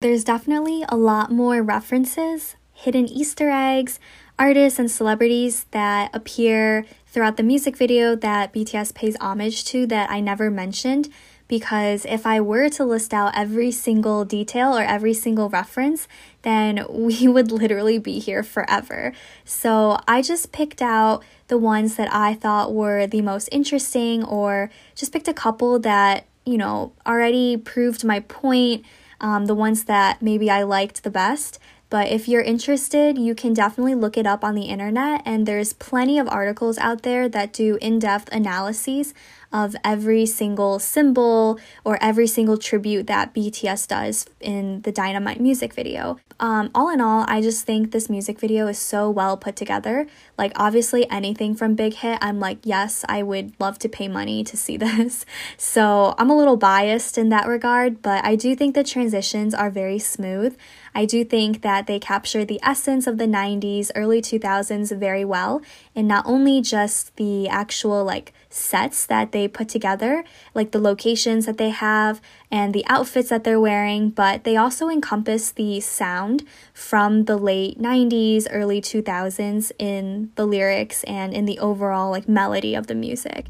There's 0.00 0.22
definitely 0.22 0.84
a 0.88 0.96
lot 0.96 1.32
more 1.32 1.62
references 1.62 2.56
hidden 2.78 3.08
Easter 3.08 3.50
eggs, 3.50 3.98
artists, 4.38 4.78
and 4.78 4.88
celebrities 4.88 5.66
that 5.72 6.14
appear 6.14 6.86
throughout 7.06 7.36
the 7.36 7.42
music 7.42 7.76
video 7.76 8.14
that 8.14 8.52
BTS 8.52 8.94
pays 8.94 9.16
homage 9.20 9.64
to 9.64 9.84
that 9.88 10.10
I 10.10 10.20
never 10.20 10.48
mentioned. 10.48 11.08
Because 11.48 12.04
if 12.04 12.26
I 12.26 12.40
were 12.40 12.68
to 12.68 12.84
list 12.84 13.12
out 13.14 13.32
every 13.34 13.72
single 13.72 14.24
detail 14.24 14.76
or 14.76 14.82
every 14.82 15.14
single 15.14 15.48
reference, 15.48 16.06
then 16.42 16.84
we 16.90 17.26
would 17.26 17.50
literally 17.50 17.98
be 17.98 18.20
here 18.20 18.44
forever. 18.44 19.12
So 19.44 19.98
I 20.06 20.22
just 20.22 20.52
picked 20.52 20.80
out 20.80 21.24
the 21.48 21.58
ones 21.58 21.96
that 21.96 22.14
I 22.14 22.34
thought 22.34 22.72
were 22.74 23.06
the 23.08 23.22
most 23.22 23.48
interesting, 23.50 24.22
or 24.22 24.70
just 24.94 25.12
picked 25.12 25.26
a 25.26 25.34
couple 25.34 25.80
that, 25.80 26.26
you 26.44 26.58
know, 26.58 26.92
already 27.04 27.56
proved 27.56 28.04
my 28.04 28.20
point, 28.20 28.84
um, 29.20 29.46
the 29.46 29.54
ones 29.54 29.84
that 29.84 30.22
maybe 30.22 30.48
I 30.48 30.62
liked 30.62 31.02
the 31.02 31.10
best. 31.10 31.58
But 31.90 32.08
if 32.08 32.28
you're 32.28 32.42
interested, 32.42 33.16
you 33.16 33.34
can 33.34 33.54
definitely 33.54 33.94
look 33.94 34.16
it 34.16 34.26
up 34.26 34.44
on 34.44 34.54
the 34.54 34.64
internet, 34.64 35.22
and 35.24 35.46
there's 35.46 35.72
plenty 35.72 36.18
of 36.18 36.28
articles 36.28 36.76
out 36.78 37.02
there 37.02 37.28
that 37.28 37.52
do 37.52 37.78
in 37.80 37.98
depth 37.98 38.28
analyses 38.30 39.14
of 39.52 39.74
every 39.82 40.26
single 40.26 40.78
symbol 40.78 41.58
or 41.84 41.98
every 42.02 42.26
single 42.26 42.58
tribute 42.58 43.06
that 43.06 43.34
BTS 43.34 43.88
does 43.88 44.26
in 44.40 44.82
the 44.82 44.92
Dynamite 44.92 45.40
music 45.40 45.72
video. 45.72 46.18
Um, 46.40 46.70
all 46.74 46.90
in 46.90 47.00
all, 47.00 47.24
I 47.26 47.40
just 47.40 47.64
think 47.64 47.90
this 47.90 48.08
music 48.08 48.38
video 48.38 48.68
is 48.68 48.78
so 48.78 49.10
well 49.10 49.36
put 49.36 49.56
together. 49.56 50.06
Like, 50.36 50.52
obviously, 50.54 51.08
anything 51.10 51.54
from 51.54 51.74
Big 51.74 51.94
Hit, 51.94 52.18
I'm 52.20 52.38
like, 52.38 52.58
yes, 52.62 53.04
I 53.08 53.22
would 53.22 53.58
love 53.58 53.78
to 53.80 53.88
pay 53.88 54.06
money 54.06 54.44
to 54.44 54.56
see 54.56 54.76
this. 54.88 55.24
So 55.56 56.14
I'm 56.18 56.30
a 56.30 56.36
little 56.36 56.56
biased 56.56 57.18
in 57.18 57.30
that 57.30 57.48
regard, 57.48 58.02
but 58.02 58.24
I 58.24 58.36
do 58.36 58.54
think 58.54 58.74
the 58.74 58.84
transitions 58.84 59.54
are 59.54 59.70
very 59.70 59.98
smooth. 59.98 60.56
I 60.98 61.04
do 61.04 61.24
think 61.24 61.62
that 61.62 61.86
they 61.86 62.00
capture 62.00 62.44
the 62.44 62.58
essence 62.60 63.06
of 63.06 63.18
the 63.18 63.26
90s, 63.26 63.92
early 63.94 64.20
2000s 64.20 64.90
very 64.98 65.24
well, 65.24 65.62
and 65.94 66.08
not 66.08 66.26
only 66.26 66.60
just 66.60 67.14
the 67.14 67.48
actual 67.48 68.02
like 68.02 68.32
sets 68.50 69.06
that 69.06 69.30
they 69.30 69.46
put 69.46 69.68
together, 69.68 70.24
like 70.54 70.72
the 70.72 70.80
locations 70.80 71.46
that 71.46 71.56
they 71.56 71.70
have 71.70 72.20
and 72.50 72.74
the 72.74 72.84
outfits 72.88 73.28
that 73.28 73.44
they're 73.44 73.60
wearing, 73.60 74.10
but 74.10 74.42
they 74.42 74.56
also 74.56 74.88
encompass 74.88 75.52
the 75.52 75.78
sound 75.78 76.42
from 76.74 77.26
the 77.26 77.36
late 77.36 77.78
90s, 77.78 78.48
early 78.50 78.80
2000s 78.80 79.70
in 79.78 80.32
the 80.34 80.46
lyrics 80.46 81.04
and 81.04 81.32
in 81.32 81.44
the 81.44 81.60
overall 81.60 82.10
like 82.10 82.28
melody 82.28 82.74
of 82.74 82.88
the 82.88 82.96
music. 82.96 83.46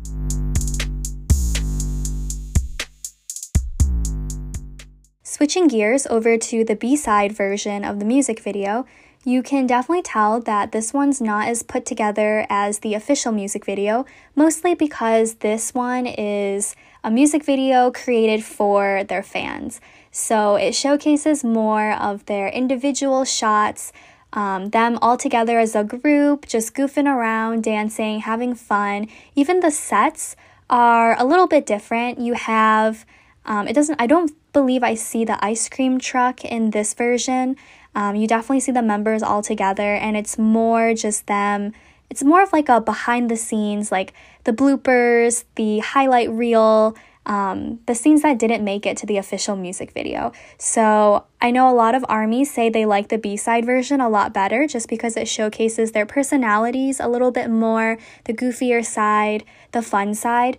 Switching 5.38 5.68
gears 5.68 6.04
over 6.08 6.36
to 6.36 6.64
the 6.64 6.74
B 6.74 6.96
side 6.96 7.30
version 7.30 7.84
of 7.84 8.00
the 8.00 8.04
music 8.04 8.40
video, 8.40 8.84
you 9.24 9.40
can 9.40 9.68
definitely 9.68 10.02
tell 10.02 10.40
that 10.40 10.72
this 10.72 10.92
one's 10.92 11.20
not 11.20 11.46
as 11.46 11.62
put 11.62 11.86
together 11.86 12.44
as 12.50 12.80
the 12.80 12.94
official 12.94 13.30
music 13.30 13.64
video, 13.64 14.04
mostly 14.34 14.74
because 14.74 15.34
this 15.34 15.72
one 15.72 16.08
is 16.08 16.74
a 17.04 17.10
music 17.12 17.44
video 17.44 17.92
created 17.92 18.42
for 18.42 19.04
their 19.04 19.22
fans. 19.22 19.80
So 20.10 20.56
it 20.56 20.74
showcases 20.74 21.44
more 21.44 21.92
of 21.92 22.26
their 22.26 22.48
individual 22.48 23.24
shots, 23.24 23.92
um, 24.32 24.70
them 24.70 24.98
all 25.00 25.16
together 25.16 25.60
as 25.60 25.76
a 25.76 25.84
group, 25.84 26.48
just 26.48 26.74
goofing 26.74 27.06
around, 27.06 27.62
dancing, 27.62 28.22
having 28.22 28.56
fun. 28.56 29.06
Even 29.36 29.60
the 29.60 29.70
sets 29.70 30.34
are 30.68 31.16
a 31.16 31.24
little 31.24 31.46
bit 31.46 31.64
different. 31.64 32.18
You 32.18 32.34
have 32.34 33.06
um, 33.48 33.66
it 33.66 33.72
doesn't, 33.72 34.00
I 34.00 34.06
don't 34.06 34.30
believe 34.52 34.82
I 34.82 34.94
see 34.94 35.24
the 35.24 35.42
ice 35.44 35.68
cream 35.68 35.98
truck 35.98 36.44
in 36.44 36.70
this 36.70 36.94
version. 36.94 37.56
Um, 37.94 38.16
you 38.16 38.26
definitely 38.26 38.60
see 38.60 38.72
the 38.72 38.82
members 38.82 39.22
all 39.22 39.42
together, 39.42 39.94
and 39.94 40.16
it's 40.16 40.38
more 40.38 40.94
just 40.94 41.26
them. 41.26 41.72
It's 42.10 42.24
more 42.24 42.42
of 42.42 42.52
like 42.52 42.68
a 42.68 42.80
behind 42.80 43.30
the 43.30 43.36
scenes, 43.36 43.92
like 43.92 44.14
the 44.44 44.52
bloopers, 44.52 45.44
the 45.56 45.80
highlight 45.80 46.30
reel, 46.30 46.96
um, 47.26 47.80
the 47.86 47.94
scenes 47.94 48.22
that 48.22 48.38
didn't 48.38 48.64
make 48.64 48.86
it 48.86 48.96
to 48.98 49.06
the 49.06 49.18
official 49.18 49.54
music 49.54 49.92
video. 49.92 50.32
So 50.56 51.26
I 51.42 51.50
know 51.50 51.70
a 51.70 51.74
lot 51.74 51.94
of 51.94 52.04
armies 52.08 52.50
say 52.50 52.70
they 52.70 52.86
like 52.86 53.08
the 53.08 53.18
B 53.18 53.36
side 53.36 53.66
version 53.66 54.00
a 54.00 54.08
lot 54.08 54.32
better 54.32 54.66
just 54.66 54.88
because 54.88 55.14
it 55.16 55.28
showcases 55.28 55.92
their 55.92 56.06
personalities 56.06 56.98
a 57.00 57.08
little 57.08 57.30
bit 57.30 57.50
more, 57.50 57.98
the 58.24 58.32
goofier 58.32 58.82
side, 58.84 59.44
the 59.72 59.82
fun 59.82 60.14
side. 60.14 60.56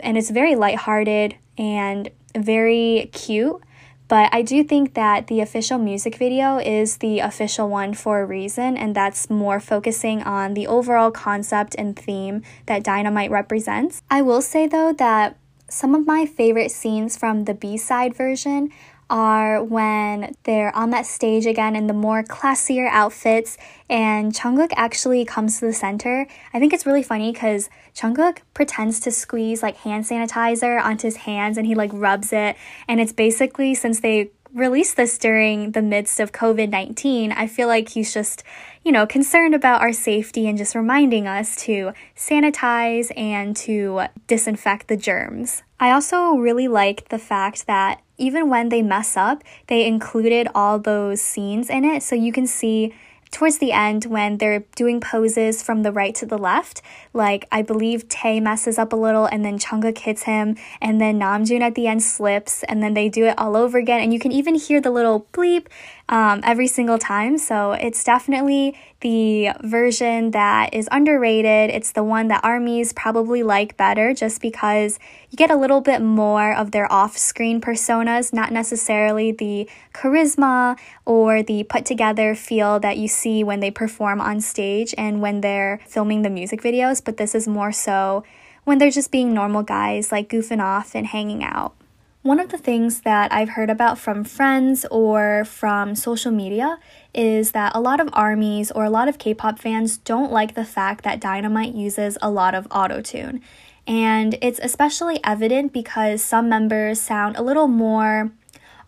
and 0.00 0.16
it's 0.16 0.30
very 0.30 0.54
lighthearted 0.54 1.36
and 1.56 2.10
very 2.36 3.10
cute. 3.12 3.62
But 4.06 4.28
I 4.32 4.42
do 4.42 4.62
think 4.62 4.94
that 4.94 5.28
the 5.28 5.40
official 5.40 5.78
music 5.78 6.16
video 6.16 6.58
is 6.58 6.98
the 6.98 7.20
official 7.20 7.68
one 7.70 7.94
for 7.94 8.20
a 8.20 8.26
reason, 8.26 8.76
and 8.76 8.94
that's 8.94 9.30
more 9.30 9.60
focusing 9.60 10.22
on 10.22 10.52
the 10.54 10.66
overall 10.66 11.10
concept 11.10 11.74
and 11.78 11.98
theme 11.98 12.42
that 12.66 12.84
Dynamite 12.84 13.30
represents. 13.30 14.02
I 14.10 14.20
will 14.20 14.42
say 14.42 14.66
though 14.66 14.92
that 14.92 15.38
some 15.68 15.94
of 15.94 16.06
my 16.06 16.26
favorite 16.26 16.70
scenes 16.70 17.16
from 17.16 17.44
the 17.44 17.54
B 17.54 17.78
side 17.78 18.14
version 18.14 18.70
are 19.10 19.62
when 19.62 20.34
they're 20.44 20.74
on 20.74 20.90
that 20.90 21.06
stage 21.06 21.46
again 21.46 21.76
in 21.76 21.86
the 21.86 21.92
more 21.92 22.22
classier 22.22 22.88
outfits 22.88 23.56
and 23.88 24.32
Jungkook 24.32 24.72
actually 24.76 25.24
comes 25.24 25.58
to 25.58 25.66
the 25.66 25.72
center. 25.72 26.26
I 26.52 26.58
think 26.58 26.72
it's 26.72 26.86
really 26.86 27.02
funny 27.02 27.32
because 27.32 27.68
Jungkook 27.94 28.38
pretends 28.54 29.00
to 29.00 29.10
squeeze 29.10 29.62
like 29.62 29.76
hand 29.78 30.04
sanitizer 30.04 30.82
onto 30.82 31.06
his 31.06 31.16
hands 31.16 31.56
and 31.56 31.66
he 31.66 31.74
like 31.74 31.90
rubs 31.92 32.32
it 32.32 32.56
and 32.88 33.00
it's 33.00 33.12
basically 33.12 33.74
since 33.74 34.00
they 34.00 34.30
released 34.54 34.96
this 34.96 35.18
during 35.18 35.72
the 35.72 35.82
midst 35.82 36.20
of 36.20 36.32
COVID 36.32 36.70
19, 36.70 37.32
I 37.32 37.46
feel 37.46 37.66
like 37.68 37.90
he's 37.90 38.14
just, 38.14 38.44
you 38.84 38.92
know, 38.92 39.06
concerned 39.06 39.54
about 39.54 39.80
our 39.80 39.92
safety 39.92 40.48
and 40.48 40.56
just 40.56 40.74
reminding 40.74 41.26
us 41.26 41.56
to 41.64 41.92
sanitize 42.16 43.10
and 43.18 43.56
to 43.56 44.02
disinfect 44.28 44.86
the 44.86 44.96
germs. 44.96 45.62
I 45.80 45.90
also 45.90 46.34
really 46.36 46.68
like 46.68 47.08
the 47.08 47.18
fact 47.18 47.66
that 47.66 48.00
even 48.16 48.48
when 48.48 48.68
they 48.68 48.80
mess 48.80 49.16
up, 49.16 49.42
they 49.66 49.86
included 49.86 50.46
all 50.54 50.78
those 50.78 51.20
scenes 51.20 51.68
in 51.68 51.84
it. 51.84 52.04
So 52.04 52.14
you 52.14 52.32
can 52.32 52.46
see 52.46 52.94
towards 53.34 53.58
the 53.58 53.72
end 53.72 54.04
when 54.04 54.38
they're 54.38 54.60
doing 54.76 55.00
poses 55.00 55.60
from 55.60 55.82
the 55.82 55.90
right 55.90 56.14
to 56.14 56.24
the 56.24 56.38
left. 56.38 56.80
Like 57.12 57.46
I 57.50 57.62
believe 57.62 58.08
Tae 58.08 58.38
messes 58.38 58.78
up 58.78 58.92
a 58.92 58.96
little 58.96 59.26
and 59.26 59.44
then 59.44 59.58
Jungkook 59.58 59.98
hits 59.98 60.22
him 60.22 60.56
and 60.80 61.00
then 61.00 61.18
Namjoon 61.18 61.60
at 61.60 61.74
the 61.74 61.88
end 61.88 62.02
slips 62.02 62.62
and 62.62 62.82
then 62.82 62.94
they 62.94 63.08
do 63.08 63.26
it 63.26 63.36
all 63.36 63.56
over 63.56 63.76
again 63.76 64.00
and 64.00 64.14
you 64.14 64.20
can 64.20 64.30
even 64.30 64.54
hear 64.54 64.80
the 64.80 64.90
little 64.90 65.26
bleep 65.32 65.66
um, 66.08 66.40
every 66.44 66.66
single 66.66 66.98
time. 66.98 67.38
So 67.38 67.72
it's 67.72 68.04
definitely 68.04 68.76
the 69.00 69.50
version 69.62 70.32
that 70.32 70.74
is 70.74 70.88
underrated. 70.92 71.70
It's 71.70 71.92
the 71.92 72.04
one 72.04 72.28
that 72.28 72.44
armies 72.44 72.92
probably 72.92 73.42
like 73.42 73.76
better 73.76 74.12
just 74.12 74.40
because 74.42 74.98
you 75.30 75.36
get 75.36 75.50
a 75.50 75.56
little 75.56 75.80
bit 75.80 76.02
more 76.02 76.54
of 76.54 76.70
their 76.72 76.90
off 76.92 77.16
screen 77.16 77.60
personas, 77.60 78.32
not 78.32 78.52
necessarily 78.52 79.32
the 79.32 79.68
charisma 79.94 80.78
or 81.06 81.42
the 81.42 81.64
put 81.64 81.84
together 81.86 82.34
feel 82.34 82.78
that 82.80 82.98
you 82.98 83.08
see 83.08 83.42
when 83.42 83.60
they 83.60 83.70
perform 83.70 84.20
on 84.20 84.40
stage 84.40 84.94
and 84.98 85.20
when 85.20 85.40
they're 85.40 85.80
filming 85.86 86.22
the 86.22 86.30
music 86.30 86.60
videos, 86.62 87.02
but 87.02 87.16
this 87.16 87.34
is 87.34 87.48
more 87.48 87.72
so 87.72 88.24
when 88.64 88.78
they're 88.78 88.90
just 88.90 89.10
being 89.10 89.34
normal 89.34 89.62
guys, 89.62 90.10
like 90.10 90.28
goofing 90.28 90.62
off 90.62 90.94
and 90.94 91.06
hanging 91.06 91.44
out. 91.44 91.74
One 92.24 92.40
of 92.40 92.48
the 92.48 92.56
things 92.56 93.02
that 93.02 93.30
I've 93.34 93.50
heard 93.50 93.68
about 93.68 93.98
from 93.98 94.24
friends 94.24 94.86
or 94.90 95.44
from 95.44 95.94
social 95.94 96.32
media 96.32 96.78
is 97.12 97.52
that 97.52 97.72
a 97.74 97.80
lot 97.82 98.00
of 98.00 98.08
armies 98.14 98.70
or 98.70 98.82
a 98.82 98.88
lot 98.88 99.08
of 99.08 99.18
K 99.18 99.34
pop 99.34 99.58
fans 99.58 99.98
don't 99.98 100.32
like 100.32 100.54
the 100.54 100.64
fact 100.64 101.04
that 101.04 101.20
Dynamite 101.20 101.74
uses 101.74 102.16
a 102.22 102.30
lot 102.30 102.54
of 102.54 102.66
auto 102.70 103.02
tune. 103.02 103.42
And 103.86 104.38
it's 104.40 104.58
especially 104.62 105.20
evident 105.22 105.74
because 105.74 106.22
some 106.22 106.48
members 106.48 106.98
sound 106.98 107.36
a 107.36 107.42
little 107.42 107.68
more 107.68 108.32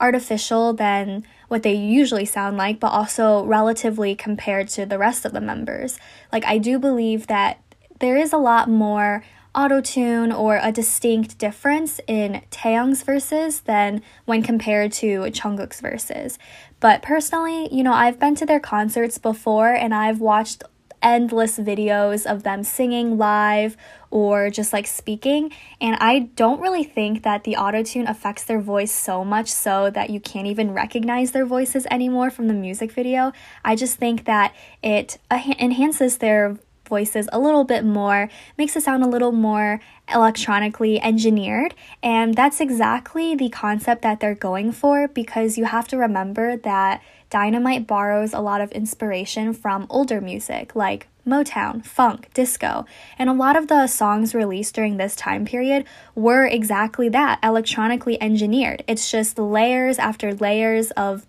artificial 0.01 0.73
than 0.73 1.23
what 1.49 1.63
they 1.63 1.75
usually 1.75 2.25
sound 2.25 2.57
like, 2.57 2.81
but 2.81 2.89
also 2.89 3.45
relatively 3.45 4.15
compared 4.15 4.69
to 4.69 4.87
the 4.87 4.97
rest 4.97 5.27
of 5.27 5.35
the 5.35 5.43
members. 5.43 5.99
Like, 6.33 6.47
I 6.47 6.57
do 6.57 6.79
believe 6.79 7.27
that 7.27 7.61
there 8.01 8.17
is 8.17 8.33
a 8.33 8.39
lot 8.39 8.71
more 8.71 9.25
auto-tune 9.57 10.31
or 10.31 10.61
a 10.63 10.71
distinct 10.71 11.39
difference 11.39 11.99
in 12.07 12.43
Taehyung's 12.51 13.03
verses 13.03 13.61
than 13.61 14.03
when 14.27 14.43
compared 14.43 14.93
to 14.93 15.23
Jungkook's 15.23 15.81
verses. 15.81 16.39
But 16.79 17.03
personally, 17.03 17.75
you 17.75 17.83
know, 17.83 17.95
I've 17.95 18.21
been 18.21 18.35
to 18.37 18.47
their 18.47 18.61
concerts 18.61 19.17
before 19.17 19.73
and 19.73 19.95
I've 19.95 20.21
watched 20.21 20.63
endless 21.03 21.59
videos 21.59 22.27
of 22.27 22.43
them 22.43 22.65
singing 22.65 23.17
live 23.17 23.77
or 24.11 24.51
just 24.51 24.73
like 24.73 24.87
speaking. 24.87 25.53
And 25.81 25.97
I 26.01 26.31
don't 26.37 26.61
really 26.61 26.85
think 26.85 27.23
that 27.23 27.45
the 27.45 27.55
autotune 27.55 28.09
affects 28.09 28.45
their 28.45 28.61
voice 28.61 28.93
so 28.93 29.25
much 29.25 29.49
so 29.51 29.91
that 29.91 30.11
you 30.11 30.21
can't 30.21 30.47
even 30.47 30.73
recognize 30.73 31.33
their 31.33 31.47
voices 31.47 31.87
anymore 31.91 32.31
from 32.31 32.49
the 32.49 32.55
music 32.55 32.93
video. 32.93 33.33
I 33.65 33.77
just 33.77 33.99
think 33.99 34.25
that 34.25 34.55
it 34.83 35.19
enhances 35.33 36.19
their 36.19 36.59
voices 36.89 37.29
a 37.33 37.39
little 37.39 37.65
bit 37.65 37.85
more, 37.85 38.29
makes 38.57 38.77
it 38.77 38.83
sound 38.83 39.03
a 39.03 39.09
little 39.09 39.33
more 39.33 39.81
electronically 40.13 41.01
engineered. 41.03 41.75
And 42.03 42.35
that's 42.35 42.61
exactly 42.61 43.35
the 43.35 43.49
concept 43.49 44.03
that 44.03 44.21
they're 44.21 44.35
going 44.35 44.73
for 44.73 45.09
because 45.09 45.59
you 45.59 45.65
have 45.65 45.89
to 45.89 45.97
remember 45.97 46.57
that 46.57 47.03
Dynamite 47.31 47.87
borrows 47.87 48.33
a 48.33 48.41
lot 48.41 48.61
of 48.61 48.71
inspiration 48.73 49.53
from 49.53 49.87
older 49.91 50.21
music 50.21 50.77
like 50.77 51.09
Motown, 51.27 51.85
funk, 51.85 52.33
disco, 52.35 52.87
and 53.19 53.29
a 53.29 53.33
lot 53.33 53.57
of 53.57 53.67
the 53.67 53.89
songs 53.89 54.33
released 54.33 54.77
during 54.77 54.97
this 54.97 55.17
time 55.17 55.45
period 55.45 55.85
were 56.15 56.47
exactly 56.47 57.09
that 57.09 57.41
electronically 57.43 58.21
engineered. 58.23 58.85
It's 58.87 59.11
just 59.11 59.37
layers 59.37 59.99
after 59.99 60.33
layers 60.35 60.93
of 60.93 61.27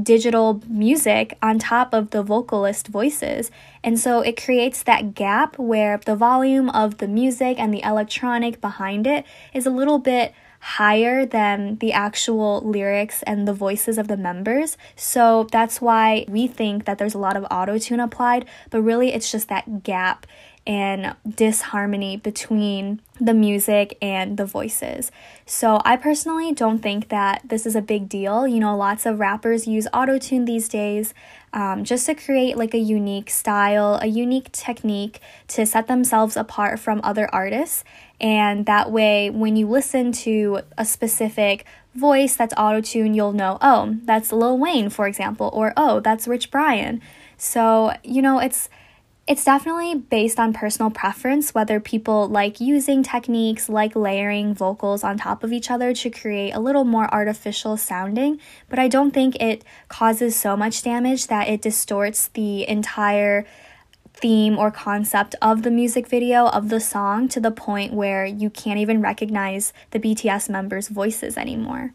digital 0.00 0.62
music 0.68 1.36
on 1.42 1.58
top 1.58 1.92
of 1.92 2.10
the 2.10 2.22
vocalist 2.22 2.88
voices. 2.88 3.50
And 3.82 3.98
so 3.98 4.20
it 4.20 4.42
creates 4.42 4.82
that 4.82 5.14
gap 5.14 5.58
where 5.58 5.98
the 5.98 6.16
volume 6.16 6.70
of 6.70 6.98
the 6.98 7.08
music 7.08 7.58
and 7.58 7.72
the 7.72 7.82
electronic 7.82 8.60
behind 8.60 9.06
it 9.06 9.24
is 9.52 9.66
a 9.66 9.70
little 9.70 9.98
bit 9.98 10.32
higher 10.60 11.24
than 11.24 11.76
the 11.76 11.92
actual 11.92 12.60
lyrics 12.60 13.22
and 13.22 13.48
the 13.48 13.52
voices 13.52 13.96
of 13.96 14.08
the 14.08 14.16
members. 14.16 14.76
So 14.94 15.48
that's 15.50 15.80
why 15.80 16.26
we 16.28 16.46
think 16.46 16.84
that 16.84 16.98
there's 16.98 17.14
a 17.14 17.18
lot 17.18 17.36
of 17.36 17.46
auto 17.50 17.78
tune 17.78 18.00
applied, 18.00 18.46
but 18.68 18.82
really 18.82 19.12
it's 19.12 19.32
just 19.32 19.48
that 19.48 19.82
gap 19.82 20.26
and 20.66 21.16
disharmony 21.28 22.16
between 22.16 23.00
the 23.20 23.34
music 23.34 23.96
and 24.00 24.36
the 24.36 24.44
voices. 24.44 25.10
So, 25.46 25.80
I 25.84 25.96
personally 25.96 26.52
don't 26.52 26.80
think 26.80 27.08
that 27.08 27.42
this 27.44 27.66
is 27.66 27.74
a 27.74 27.82
big 27.82 28.08
deal. 28.08 28.46
You 28.46 28.60
know, 28.60 28.76
lots 28.76 29.06
of 29.06 29.18
rappers 29.18 29.66
use 29.66 29.86
autotune 29.92 30.46
these 30.46 30.68
days 30.68 31.14
um, 31.52 31.84
just 31.84 32.06
to 32.06 32.14
create 32.14 32.56
like 32.56 32.74
a 32.74 32.78
unique 32.78 33.30
style, 33.30 33.98
a 34.00 34.06
unique 34.06 34.52
technique 34.52 35.20
to 35.48 35.66
set 35.66 35.88
themselves 35.88 36.36
apart 36.36 36.78
from 36.78 37.00
other 37.02 37.28
artists. 37.34 37.84
And 38.20 38.66
that 38.66 38.90
way, 38.90 39.30
when 39.30 39.56
you 39.56 39.66
listen 39.66 40.12
to 40.12 40.60
a 40.76 40.84
specific 40.84 41.64
voice 41.94 42.36
that's 42.36 42.54
autotune, 42.54 43.14
you'll 43.14 43.32
know, 43.32 43.58
oh, 43.60 43.96
that's 44.04 44.30
Lil 44.30 44.58
Wayne, 44.58 44.90
for 44.90 45.06
example, 45.06 45.50
or 45.52 45.72
oh, 45.76 46.00
that's 46.00 46.28
Rich 46.28 46.50
Brian. 46.50 47.00
So, 47.36 47.94
you 48.04 48.22
know, 48.22 48.38
it's 48.38 48.68
it's 49.26 49.44
definitely 49.44 49.94
based 49.94 50.40
on 50.40 50.52
personal 50.52 50.90
preference 50.90 51.54
whether 51.54 51.78
people 51.78 52.28
like 52.28 52.60
using 52.60 53.02
techniques 53.02 53.68
like 53.68 53.94
layering 53.94 54.54
vocals 54.54 55.04
on 55.04 55.18
top 55.18 55.44
of 55.44 55.52
each 55.52 55.70
other 55.70 55.94
to 55.94 56.10
create 56.10 56.52
a 56.52 56.60
little 56.60 56.84
more 56.84 57.12
artificial 57.14 57.76
sounding, 57.76 58.40
but 58.68 58.78
I 58.78 58.88
don't 58.88 59.12
think 59.12 59.36
it 59.36 59.64
causes 59.88 60.34
so 60.34 60.56
much 60.56 60.82
damage 60.82 61.28
that 61.28 61.48
it 61.48 61.62
distorts 61.62 62.28
the 62.28 62.68
entire 62.68 63.46
theme 64.14 64.58
or 64.58 64.70
concept 64.70 65.34
of 65.40 65.62
the 65.62 65.70
music 65.70 66.08
video 66.08 66.46
of 66.48 66.68
the 66.68 66.80
song 66.80 67.28
to 67.28 67.40
the 67.40 67.50
point 67.50 67.92
where 67.92 68.26
you 68.26 68.50
can't 68.50 68.78
even 68.78 69.00
recognize 69.00 69.72
the 69.92 70.00
BTS 70.00 70.48
members' 70.50 70.88
voices 70.88 71.36
anymore. 71.36 71.94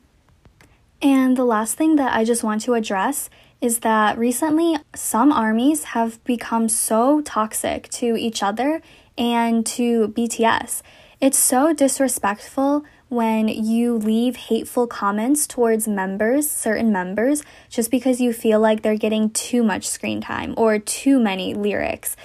And 1.01 1.37
the 1.37 1.45
last 1.45 1.75
thing 1.75 1.97
that 1.97 2.15
I 2.15 2.23
just 2.23 2.43
want 2.43 2.61
to 2.61 2.73
address 2.73 3.29
is 3.61 3.79
that 3.79 4.17
recently 4.17 4.77
some 4.95 5.31
armies 5.31 5.85
have 5.85 6.23
become 6.23 6.69
so 6.69 7.21
toxic 7.21 7.89
to 7.89 8.15
each 8.15 8.43
other 8.43 8.81
and 9.17 9.65
to 9.65 10.09
BTS. 10.09 10.81
It's 11.21 11.37
so 11.39 11.73
disrespectful 11.73 12.83
when 13.07 13.47
you 13.47 13.95
leave 13.95 14.35
hateful 14.35 14.87
comments 14.87 15.47
towards 15.47 15.87
members, 15.87 16.49
certain 16.49 16.91
members, 16.91 17.43
just 17.69 17.89
because 17.89 18.19
you 18.19 18.33
feel 18.33 18.59
like 18.59 18.81
they're 18.81 18.97
getting 18.97 19.29
too 19.29 19.63
much 19.63 19.87
screen 19.87 20.21
time 20.21 20.53
or 20.57 20.79
too 20.79 21.19
many 21.19 21.53
lyrics. 21.53 22.15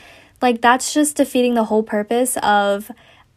Like, 0.43 0.61
that's 0.61 0.93
just 0.93 1.16
defeating 1.16 1.55
the 1.55 1.64
whole 1.64 1.83
purpose 1.83 2.37
of 2.43 2.90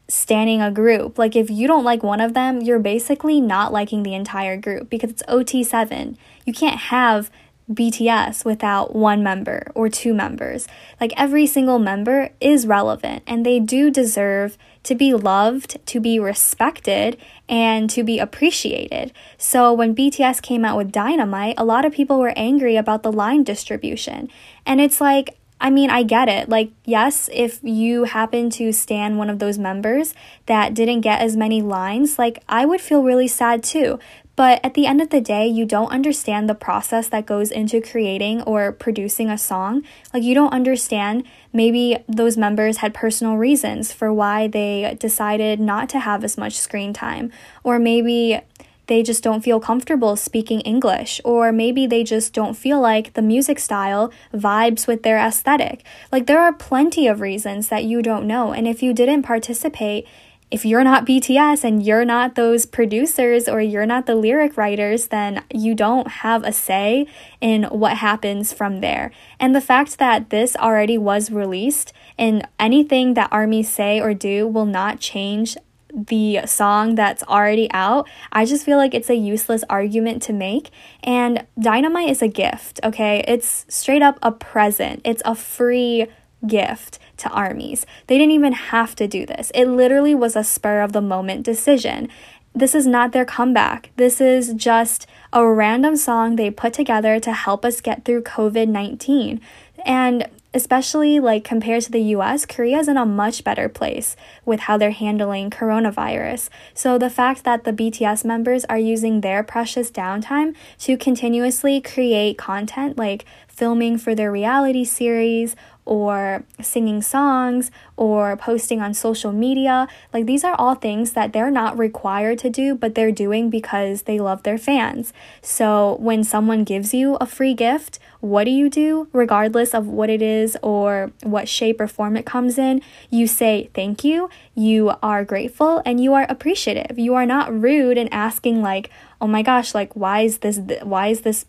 standing 0.08 0.62
a 0.62 0.72
group. 0.72 1.18
Like, 1.18 1.36
if 1.36 1.50
you 1.50 1.68
don't 1.68 1.84
like 1.84 2.02
one 2.02 2.22
of 2.22 2.34
them, 2.34 2.62
you're 2.62 2.80
basically 2.80 3.42
not 3.42 3.74
liking 3.74 4.04
the 4.04 4.14
entire 4.14 4.58
group 4.58 4.90
because 4.90 5.12
it's 5.12 5.24
OT7. 5.24 6.16
You 6.46 6.54
can't 6.54 6.80
have 6.80 7.30
BTS 7.72 8.44
without 8.44 8.96
one 8.96 9.24
member 9.24 9.72
or 9.76 9.90
two 9.90 10.14
members. 10.14 10.68
Like 11.00 11.14
every 11.16 11.46
single 11.48 11.80
member 11.80 12.30
is 12.42 12.68
relevant 12.68 13.24
and 13.26 13.46
they 13.46 13.60
do 13.60 13.90
deserve 13.90 14.58
to 14.84 14.96
be 14.96 15.14
loved, 15.14 15.78
to 15.88 16.00
be 16.00 16.20
respected, 16.20 17.18
and 17.48 17.90
to 17.90 18.04
be 18.04 18.20
appreciated. 18.20 19.14
So 19.38 19.74
when 19.74 19.96
BTS 19.96 20.42
came 20.42 20.66
out 20.66 20.78
with 20.78 20.92
Dynamite, 20.92 21.56
a 21.58 21.64
lot 21.64 21.86
of 21.86 21.94
people 21.94 22.20
were 22.20 22.34
angry 22.36 22.76
about 22.76 23.04
the 23.04 23.12
line 23.12 23.44
distribution. 23.44 24.30
And 24.66 24.82
it's 24.82 25.00
like, 25.00 25.38
I 25.64 25.70
mean, 25.70 25.90
I 25.90 26.04
get 26.04 26.28
it. 26.28 26.50
Like, 26.50 26.72
yes, 26.84 27.30
if 27.32 27.60
you 27.64 28.04
happen 28.04 28.50
to 28.52 28.74
stand 28.74 29.18
one 29.18 29.30
of 29.30 29.40
those 29.40 29.58
members 29.58 30.14
that 30.46 30.74
didn't 30.74 31.02
get 31.02 31.22
as 31.22 31.38
many 31.38 31.62
lines, 31.62 32.20
like, 32.20 32.44
I 32.50 32.66
would 32.66 32.82
feel 32.82 33.02
really 33.02 33.30
sad 33.30 33.64
too. 33.64 33.98
But 34.36 34.60
at 34.64 34.74
the 34.74 34.88
end 34.88 35.00
of 35.00 35.10
the 35.10 35.22
day, 35.22 35.48
you 35.48 35.66
don't 35.66 35.92
understand 35.92 36.50
the 36.50 36.56
process 36.56 37.08
that 37.10 37.28
goes 37.28 37.52
into 37.52 37.80
creating 37.80 38.42
or 38.42 38.72
producing 38.72 39.30
a 39.30 39.38
song. 39.38 39.84
Like, 40.12 40.24
you 40.24 40.34
don't 40.34 40.54
understand 40.54 41.24
maybe 41.52 41.98
those 42.08 42.36
members 42.36 42.78
had 42.78 42.96
personal 42.96 43.38
reasons 43.38 43.94
for 43.94 44.12
why 44.12 44.48
they 44.48 44.98
decided 45.00 45.60
not 45.60 45.88
to 45.90 46.00
have 46.00 46.24
as 46.24 46.38
much 46.38 46.58
screen 46.58 46.94
time. 46.94 47.32
Or 47.64 47.78
maybe 47.78 48.42
they 48.88 49.04
just 49.04 49.24
don't 49.24 49.44
feel 49.44 49.60
comfortable 49.60 50.16
speaking 50.16 50.60
English, 50.62 51.22
or 51.24 51.52
maybe 51.52 51.88
they 51.88 52.04
just 52.04 52.34
don't 52.34 52.56
feel 52.56 52.82
like 52.82 53.14
the 53.14 53.22
music 53.22 53.58
style 53.58 54.12
vibes 54.34 54.88
with 54.88 55.04
their 55.04 55.18
aesthetic. 55.18 55.86
Like, 56.12 56.26
there 56.26 56.42
are 56.42 56.52
plenty 56.52 57.08
of 57.08 57.22
reasons 57.22 57.70
that 57.70 57.86
you 57.86 58.02
don't 58.02 58.28
know. 58.28 58.52
And 58.52 58.68
if 58.68 58.84
you 58.84 58.94
didn't 58.94 59.24
participate 59.24 60.08
if 60.52 60.66
you're 60.66 60.84
not 60.84 61.06
BTS 61.06 61.64
and 61.64 61.84
you're 61.84 62.06
not 62.06 62.36
those 62.36 62.66
producers 62.66 63.48
or 63.48 63.60
you're 63.62 63.86
not 63.86 64.06
the 64.06 64.16
lyric 64.16 64.58
writers, 64.58 65.08
then 65.08 65.44
you 65.54 65.74
don't 65.74 66.08
have 66.08 66.44
a 66.44 66.52
say 66.52 67.08
in 67.42 67.64
what 67.64 67.98
happens 67.98 68.54
from 68.54 68.82
there. 68.82 69.12
And 69.40 69.56
the 69.56 69.62
fact 69.62 69.98
that 69.98 70.30
this 70.30 70.56
already 70.56 70.98
was 70.98 71.32
released 71.32 71.94
and 72.18 72.48
anything 72.60 73.16
that 73.16 73.30
ARMY 73.32 73.64
say 73.64 74.00
or 74.00 74.14
do 74.14 74.48
will 74.48 74.66
not 74.66 75.00
change 75.00 75.58
the 75.94 76.42
song 76.46 76.96
that's 76.96 77.24
already 77.24 77.70
out, 77.72 78.10
I 78.32 78.46
just 78.46 78.66
feel 78.66 78.78
like 78.78 78.94
it's 78.94 79.10
a 79.10 79.16
useless 79.16 79.64
argument 79.70 80.24
to 80.24 80.34
make. 80.34 80.72
And 81.04 81.46
Dynamite 81.60 82.10
is 82.10 82.22
a 82.22 82.28
gift, 82.28 82.80
okay? 82.84 83.24
It's 83.28 83.66
straight 83.70 84.02
up 84.02 84.18
a 84.22 84.32
present, 84.32 85.02
it's 85.04 85.22
a 85.26 85.36
free 85.36 86.08
gift 86.46 87.00
to 87.24 87.30
armies. 87.30 87.86
They 88.08 88.18
didn't 88.18 88.32
even 88.32 88.54
have 88.54 88.96
to 88.96 89.08
do 89.08 89.26
this. 89.26 89.52
It 89.54 89.66
literally 89.66 90.16
was 90.16 90.36
a 90.36 90.44
spur 90.44 90.82
of 90.82 90.94
the 90.94 91.02
moment 91.02 91.44
decision. 91.44 92.10
This 92.56 92.76
is 92.76 92.86
not 92.86 93.12
their 93.12 93.26
comeback. 93.26 93.90
This 93.96 94.22
is 94.22 94.54
just 94.54 95.08
a 95.32 95.46
random 95.46 95.96
song 95.96 96.36
they 96.36 96.52
put 96.52 96.74
together 96.74 97.20
to 97.20 97.34
help 97.34 97.66
us 97.66 97.82
get 97.82 98.06
through 98.06 98.22
COVID 98.24 98.68
19. 98.68 99.42
And 99.86 100.30
especially 100.54 101.20
like 101.20 101.44
compared 101.44 101.82
to 101.84 101.92
the 101.92 102.02
US, 102.16 102.46
Korea 102.46 102.80
is 102.80 102.88
in 102.88 102.98
a 102.98 103.06
much 103.06 103.44
better 103.44 103.68
place 103.68 104.16
with 104.46 104.62
how 104.62 104.78
they're 104.78 104.92
handling 104.92 105.50
coronavirus. 105.50 106.50
So 106.74 106.98
the 106.98 107.10
fact 107.10 107.44
that 107.44 107.64
the 107.64 107.74
BTS 107.74 108.24
members 108.24 108.66
are 108.66 108.78
using 108.78 109.22
their 109.22 109.44
precious 109.44 109.90
downtime 109.90 110.56
to 110.80 110.96
continuously 110.96 111.82
create 111.82 112.38
content 112.38 112.98
like 112.98 113.26
filming 113.56 113.98
for 113.98 114.16
their 114.16 114.32
reality 114.32 114.84
series 114.84 115.56
or 115.86 116.44
singing 116.62 117.02
songs 117.02 117.70
or 117.98 118.38
posting 118.38 118.82
on 118.82 118.94
social 118.94 119.32
media. 119.32 119.88
Like, 120.14 120.26
these 120.26 120.44
are 120.44 120.56
all 120.56 120.76
things 120.76 121.12
that 121.12 121.34
they're 121.34 121.52
not 121.52 121.78
required 121.78 122.40
to 122.40 122.50
do, 122.50 122.74
but 122.76 122.96
they're 122.96 123.12
doing 123.12 123.50
because 123.50 124.04
they 124.04 124.20
love 124.20 124.44
their 124.44 124.58
fans. 124.58 125.14
So, 125.42 125.98
when 126.00 126.24
someone 126.24 126.64
gives 126.64 126.94
you 126.94 127.16
a 127.16 127.26
free 127.26 127.54
gift, 127.54 128.00
what 128.22 128.46
do 128.46 128.52
you 128.52 128.70
do, 128.70 129.10
regardless 129.12 129.74
of 129.74 129.86
what 129.86 130.10
it 130.10 130.22
is 130.22 130.58
or 130.64 131.12
what 131.24 131.50
shape 131.50 131.82
or 131.82 131.88
form 131.88 132.16
it 132.16 132.26
comes 132.26 132.58
in? 132.58 132.82
You 133.10 133.28
say 133.28 133.70
thank 133.74 134.06
you, 134.06 134.30
you 134.56 134.94
are 135.04 135.26
grateful, 135.26 135.82
and 135.86 136.02
you 136.02 136.14
are 136.14 136.26
appreciative. 136.30 136.98
You 136.98 137.14
are 137.16 137.26
not 137.26 137.54
rude 137.54 137.98
and 137.98 138.12
asking, 138.14 138.62
like, 138.62 138.90
oh 139.20 139.28
my 139.28 139.42
gosh, 139.42 139.76
like, 139.76 139.94
why 139.96 140.22
is 140.22 140.38
this, 140.40 140.60
why 140.82 141.08
is 141.08 141.22
this 141.22 141.46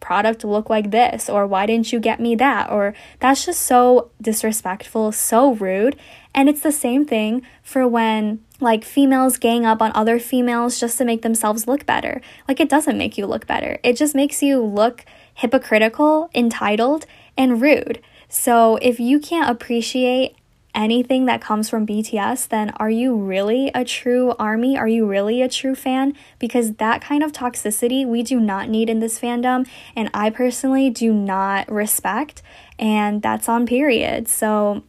product 0.00 0.44
look 0.44 0.70
like 0.70 0.90
this 0.90 1.28
or 1.28 1.46
why 1.46 1.66
didn't 1.66 1.92
you 1.92 2.00
get 2.00 2.20
me 2.20 2.34
that 2.36 2.70
or 2.70 2.94
that's 3.20 3.44
just 3.44 3.60
so 3.60 4.10
disrespectful 4.20 5.12
so 5.12 5.54
rude. 5.54 5.96
And 6.34 6.48
it's 6.48 6.60
the 6.60 6.72
same 6.72 7.04
thing 7.04 7.42
for 7.62 7.86
when 7.86 8.40
like 8.60 8.84
females 8.84 9.38
gang 9.38 9.66
up 9.66 9.82
on 9.82 9.92
other 9.94 10.18
females 10.18 10.78
just 10.78 10.98
to 10.98 11.04
make 11.04 11.22
themselves 11.22 11.66
look 11.66 11.86
better. 11.86 12.20
Like 12.46 12.60
it 12.60 12.68
doesn't 12.68 12.98
make 12.98 13.18
you 13.18 13.26
look 13.26 13.46
better. 13.46 13.78
It 13.82 13.96
just 13.96 14.14
makes 14.14 14.42
you 14.42 14.60
look 14.60 15.04
hypocritical 15.34 16.30
entitled 16.34 17.06
and 17.36 17.60
rude. 17.60 18.00
So 18.28 18.76
if 18.76 19.00
you 19.00 19.20
can't 19.20 19.48
appreciate 19.48 20.36
anything 20.78 21.26
that 21.26 21.40
comes 21.40 21.68
from 21.68 21.84
BTS, 21.84 22.48
then 22.48 22.70
are 22.76 22.88
you 22.88 23.14
really 23.14 23.70
a 23.74 23.84
true 23.84 24.32
army? 24.38 24.78
Are 24.78 24.86
you 24.86 25.06
really 25.06 25.42
a 25.42 25.48
true 25.48 25.74
fan? 25.74 26.14
Because 26.38 26.74
that 26.74 27.02
kind 27.02 27.24
of 27.24 27.32
toxicity 27.32 28.06
we 28.06 28.22
do 28.22 28.38
not 28.38 28.68
need 28.68 28.88
in 28.88 29.00
this 29.00 29.18
fandom, 29.18 29.68
and 29.96 30.08
I 30.14 30.30
personally 30.30 30.88
do 30.88 31.12
not 31.12 31.70
respect, 31.70 32.42
and 32.78 33.20
that's 33.20 33.48
on 33.48 33.66
period. 33.66 34.28
So 34.28 34.84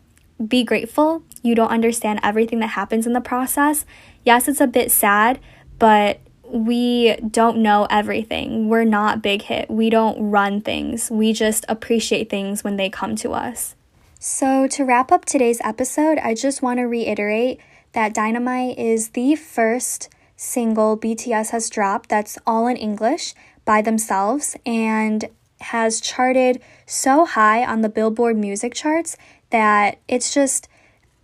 be 0.48 0.64
grateful. 0.64 1.24
You 1.42 1.56
don't 1.56 1.72
understand 1.72 2.20
everything 2.22 2.60
that 2.60 2.68
happens 2.68 3.08
in 3.08 3.14
the 3.14 3.20
process. 3.20 3.84
Yes, 4.24 4.48
it's 4.48 4.62
a 4.62 4.68
bit 4.68 4.92
sad, 4.92 5.40
but 5.80 6.20
we 6.44 7.16
don't 7.16 7.58
know 7.58 7.88
everything. 7.90 8.70
We're 8.70 8.84
not 8.84 9.24
big 9.24 9.42
hit. 9.44 9.72
We 9.72 9.90
don't 9.90 10.30
run 10.30 10.62
things. 10.62 11.10
We 11.10 11.34
just 11.34 11.66
appreciate 11.68 12.30
things 12.30 12.64
when 12.64 12.78
they 12.78 12.90
come 12.90 13.16
to 13.18 13.32
us. 13.32 13.76
So, 14.22 14.68
to 14.68 14.84
wrap 14.84 15.14
up 15.14 15.24
today's 15.24 15.62
episode, 15.64 16.18
I 16.18 16.34
just 16.34 16.62
want 16.62 16.80
to 16.80 16.84
reiterate 16.84 17.62
that 17.94 18.14
Dynamite 18.14 18.78
is 18.78 19.12
the 19.12 19.38
first 19.38 20.10
single 20.36 20.98
BTS 20.98 21.52
has 21.52 21.70
dropped 21.70 22.10
that's 22.10 22.38
all 22.46 22.68
in 22.68 22.76
English 22.76 23.34
by 23.64 23.82
themselves 23.82 24.58
and 24.66 25.30
has 25.62 26.02
charted 26.02 26.62
so 26.86 27.24
high 27.24 27.64
on 27.64 27.80
the 27.80 27.88
Billboard 27.88 28.36
music 28.36 28.74
charts 28.74 29.16
that 29.52 30.00
it's 30.10 30.34
just 30.34 30.68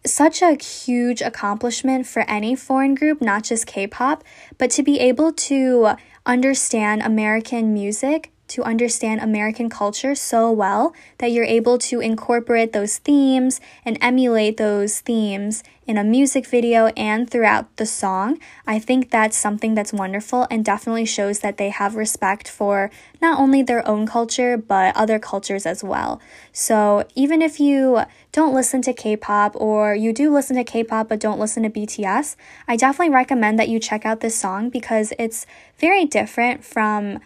such 0.06 0.42
a 0.42 0.56
huge 0.56 1.22
accomplishment 1.22 2.08
for 2.08 2.22
any 2.30 2.56
foreign 2.56 2.96
group, 2.96 3.22
not 3.22 3.44
just 3.44 3.68
K 3.68 3.88
pop, 3.88 4.24
but 4.58 4.72
to 4.72 4.84
be 4.84 5.02
able 5.02 5.34
to 5.34 5.98
understand 6.26 7.02
American 7.02 7.74
music 7.74 8.32
to 8.48 8.64
understand 8.64 9.22
American 9.22 9.70
culture 9.70 10.16
so 10.16 10.52
well 10.52 10.94
that 11.18 11.32
you're 11.32 11.46
able 11.46 11.78
to 11.78 12.00
incorporate 12.00 12.74
those 12.74 12.98
themes 12.98 13.60
and 13.84 13.98
emulate 14.02 14.58
those 14.58 15.00
themes 15.00 15.64
in 15.88 15.98
a 15.98 16.04
music 16.04 16.48
video 16.48 16.88
and 16.98 17.30
throughout 17.30 17.76
the 17.78 17.86
song. 17.86 18.40
I 18.66 18.80
think 18.80 19.12
that's 19.12 19.38
something 19.38 19.76
that's 19.76 19.94
wonderful 19.94 20.48
and 20.50 20.66
definitely 20.66 21.06
shows 21.06 21.40
that 21.40 21.58
they 21.58 21.70
have 21.70 21.96
respect 21.96 22.48
for 22.48 22.90
not 23.22 23.40
only 23.40 23.62
their 23.62 23.88
own 23.88 24.08
culture 24.08 24.58
but 24.58 24.96
other 24.96 25.20
cultures 25.20 25.66
as 25.66 25.84
well. 25.84 26.20
So, 26.52 27.06
even 27.16 27.42
if 27.42 27.60
you 27.60 28.04
don't 28.32 28.54
listen 28.54 28.82
to 28.84 28.94
K 28.94 29.16
pop 29.16 29.56
or 29.56 29.96
you 29.96 30.12
do 30.12 30.34
listen 30.34 30.56
to 30.56 30.64
K 30.64 30.84
pop 30.84 31.10
but 31.10 31.20
don't 31.20 31.40
listen 31.40 31.64
to 31.64 31.70
BTS, 31.70 32.36
I 32.68 32.76
definitely 32.76 33.14
recommend 33.14 33.60
that 33.60 33.70
you 33.70 33.80
check 33.80 34.06
out 34.06 34.22
this 34.22 34.38
song 34.38 34.70
because 34.70 35.14
it's 35.20 35.46
very 35.78 36.06
different 36.06 36.64
from 36.64 37.20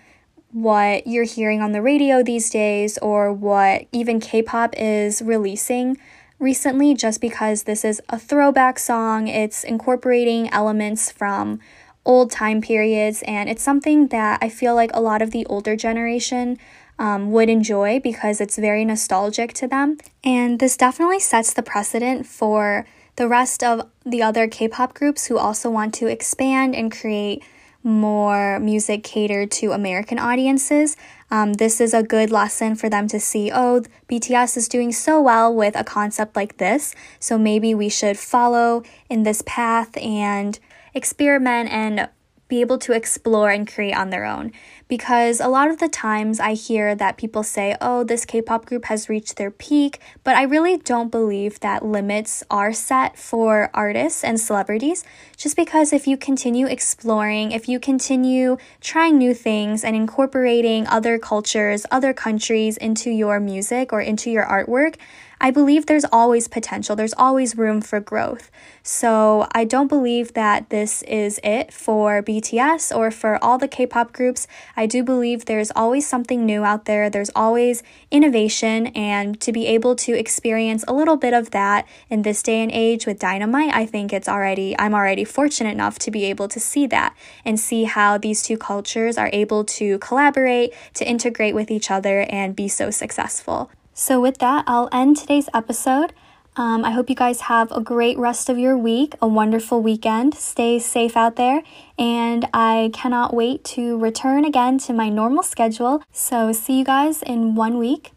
what 0.51 1.05
you're 1.05 1.25
hearing 1.25 1.61
on 1.61 1.71
the 1.71 1.81
radio 1.81 2.23
these 2.23 2.49
days 2.49 2.97
or 2.99 3.31
what 3.31 3.85
even 3.91 4.19
K 4.19 4.41
pop 4.41 4.73
is 4.77 5.21
releasing 5.21 5.97
recently, 6.39 6.93
just 6.93 7.21
because 7.21 7.63
this 7.63 7.83
is 7.83 8.01
a 8.09 8.17
throwback 8.17 8.79
song. 8.79 9.27
It's 9.27 9.63
incorporating 9.63 10.49
elements 10.51 11.11
from 11.11 11.59
old 12.05 12.31
time 12.31 12.61
periods, 12.61 13.23
and 13.27 13.49
it's 13.49 13.61
something 13.61 14.07
that 14.07 14.39
I 14.41 14.49
feel 14.49 14.73
like 14.73 14.91
a 14.93 15.01
lot 15.01 15.21
of 15.21 15.31
the 15.31 15.45
older 15.45 15.75
generation 15.75 16.57
um, 16.97 17.31
would 17.31 17.49
enjoy 17.49 17.99
because 17.99 18.41
it's 18.41 18.57
very 18.57 18.83
nostalgic 18.83 19.53
to 19.53 19.67
them. 19.67 19.97
And 20.23 20.59
this 20.59 20.75
definitely 20.75 21.19
sets 21.19 21.53
the 21.53 21.63
precedent 21.63 22.25
for 22.25 22.85
the 23.15 23.27
rest 23.27 23.63
of 23.63 23.89
the 24.05 24.23
other 24.23 24.47
K 24.47 24.67
pop 24.67 24.93
groups 24.93 25.27
who 25.27 25.37
also 25.37 25.69
want 25.69 25.93
to 25.95 26.07
expand 26.07 26.75
and 26.75 26.91
create 26.91 27.43
more 27.83 28.59
music 28.59 29.03
catered 29.03 29.51
to 29.51 29.71
American 29.71 30.19
audiences. 30.19 30.97
Um, 31.31 31.53
this 31.53 31.79
is 31.79 31.93
a 31.93 32.03
good 32.03 32.31
lesson 32.31 32.75
for 32.75 32.89
them 32.89 33.07
to 33.07 33.19
see 33.19 33.51
oh, 33.51 33.83
BTS 34.09 34.57
is 34.57 34.67
doing 34.67 34.91
so 34.91 35.21
well 35.21 35.53
with 35.53 35.75
a 35.75 35.83
concept 35.83 36.35
like 36.35 36.57
this, 36.57 36.95
so 37.19 37.37
maybe 37.37 37.73
we 37.73 37.89
should 37.89 38.17
follow 38.17 38.83
in 39.09 39.23
this 39.23 39.41
path 39.45 39.95
and 39.97 40.59
experiment 40.93 41.69
and 41.71 42.09
be 42.47 42.61
able 42.61 42.79
to 42.79 42.93
explore 42.93 43.51
and 43.51 43.71
create 43.71 43.93
on 43.93 44.09
their 44.09 44.25
own. 44.25 44.51
Because 44.89 45.39
a 45.39 45.47
lot 45.47 45.69
of 45.69 45.77
the 45.77 45.87
times 45.87 46.39
I 46.39 46.55
hear 46.55 46.95
that 46.95 47.15
people 47.15 47.43
say, 47.43 47.77
oh, 47.79 48.03
this 48.03 48.25
K 48.25 48.41
pop 48.41 48.65
group 48.65 48.85
has 48.85 49.07
reached 49.07 49.37
their 49.37 49.51
peak, 49.51 49.99
but 50.23 50.35
I 50.35 50.41
really 50.41 50.77
don't 50.77 51.11
believe 51.11 51.59
that 51.59 51.85
limits 51.85 52.43
are 52.49 52.73
set 52.73 53.15
for 53.15 53.69
artists 53.71 54.23
and 54.23 54.41
celebrities. 54.41 55.03
Just 55.37 55.55
because 55.55 55.93
if 55.93 56.07
you 56.07 56.17
continue 56.17 56.65
exploring, 56.65 57.51
if 57.51 57.69
you 57.69 57.79
continue 57.79 58.57
trying 58.81 59.19
new 59.19 59.35
things 59.35 59.83
and 59.83 59.95
incorporating 59.95 60.87
other 60.87 61.19
cultures, 61.19 61.85
other 61.91 62.11
countries 62.11 62.75
into 62.75 63.11
your 63.11 63.39
music 63.39 63.93
or 63.93 64.01
into 64.01 64.31
your 64.31 64.45
artwork, 64.45 64.95
I 65.41 65.51
believe 65.51 65.85
there's 65.85 66.05
always 66.11 66.49
potential, 66.49 66.97
there's 66.97 67.13
always 67.13 67.57
room 67.57 67.79
for 67.79 68.01
growth. 68.01 68.51
So 68.83 69.47
I 69.53 69.63
don't 69.63 69.87
believe 69.87 70.33
that 70.33 70.69
this 70.69 71.01
is 71.03 71.39
it 71.43 71.71
for 71.71 72.21
BTS 72.21 72.95
or 72.95 73.09
for 73.09 73.41
all 73.41 73.57
the 73.57 73.67
K 73.69 73.85
pop 73.85 74.11
groups. 74.11 74.47
I 74.75 74.85
do 74.85 75.01
believe 75.01 75.45
there's 75.45 75.71
always 75.75 76.05
something 76.05 76.45
new 76.45 76.65
out 76.65 76.85
there, 76.85 77.09
there's 77.09 77.29
always 77.35 77.83
innovation, 78.11 78.87
and 78.87 79.39
to 79.39 79.53
be 79.53 79.65
able 79.67 79.95
to 79.97 80.11
experience 80.11 80.83
a 80.87 80.93
little 80.93 81.15
bit 81.15 81.33
of 81.33 81.51
that 81.51 81.87
in 82.09 82.23
this 82.23 82.43
day 82.43 82.61
and 82.61 82.71
age 82.71 83.05
with 83.05 83.19
Dynamite, 83.19 83.73
I 83.73 83.85
think 83.85 84.11
it's 84.11 84.27
already, 84.27 84.75
I'm 84.77 84.93
already 84.93 85.23
fortunate 85.23 85.71
enough 85.71 85.99
to 85.99 86.11
be 86.11 86.25
able 86.25 86.49
to 86.49 86.59
see 86.59 86.85
that 86.87 87.15
and 87.45 87.57
see 87.57 87.85
how 87.85 88.17
these 88.17 88.43
two 88.43 88.57
cultures 88.57 89.17
are 89.17 89.29
able 89.31 89.63
to 89.63 89.99
collaborate, 89.99 90.73
to 90.95 91.07
integrate 91.07 91.55
with 91.55 91.71
each 91.71 91.89
other, 91.89 92.25
and 92.29 92.55
be 92.55 92.67
so 92.67 92.91
successful. 92.91 93.71
So, 93.99 94.21
with 94.21 94.37
that, 94.37 94.63
I'll 94.65 94.87
end 94.93 95.17
today's 95.17 95.49
episode. 95.53 96.13
Um, 96.55 96.85
I 96.85 96.91
hope 96.91 97.09
you 97.09 97.17
guys 97.17 97.41
have 97.41 97.69
a 97.73 97.81
great 97.81 98.17
rest 98.17 98.47
of 98.47 98.57
your 98.57 98.77
week, 98.77 99.13
a 99.21 99.27
wonderful 99.27 99.81
weekend. 99.81 100.35
Stay 100.35 100.79
safe 100.79 101.17
out 101.17 101.35
there, 101.35 101.63
and 101.97 102.47
I 102.53 102.91
cannot 102.93 103.33
wait 103.33 103.65
to 103.75 103.97
return 103.97 104.45
again 104.45 104.77
to 104.87 104.93
my 104.93 105.09
normal 105.09 105.43
schedule. 105.43 106.01
So, 106.13 106.53
see 106.53 106.79
you 106.79 106.85
guys 106.85 107.21
in 107.21 107.55
one 107.55 107.77
week, 107.77 108.13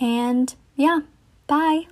and 0.00 0.54
yeah, 0.74 1.00
bye. 1.46 1.86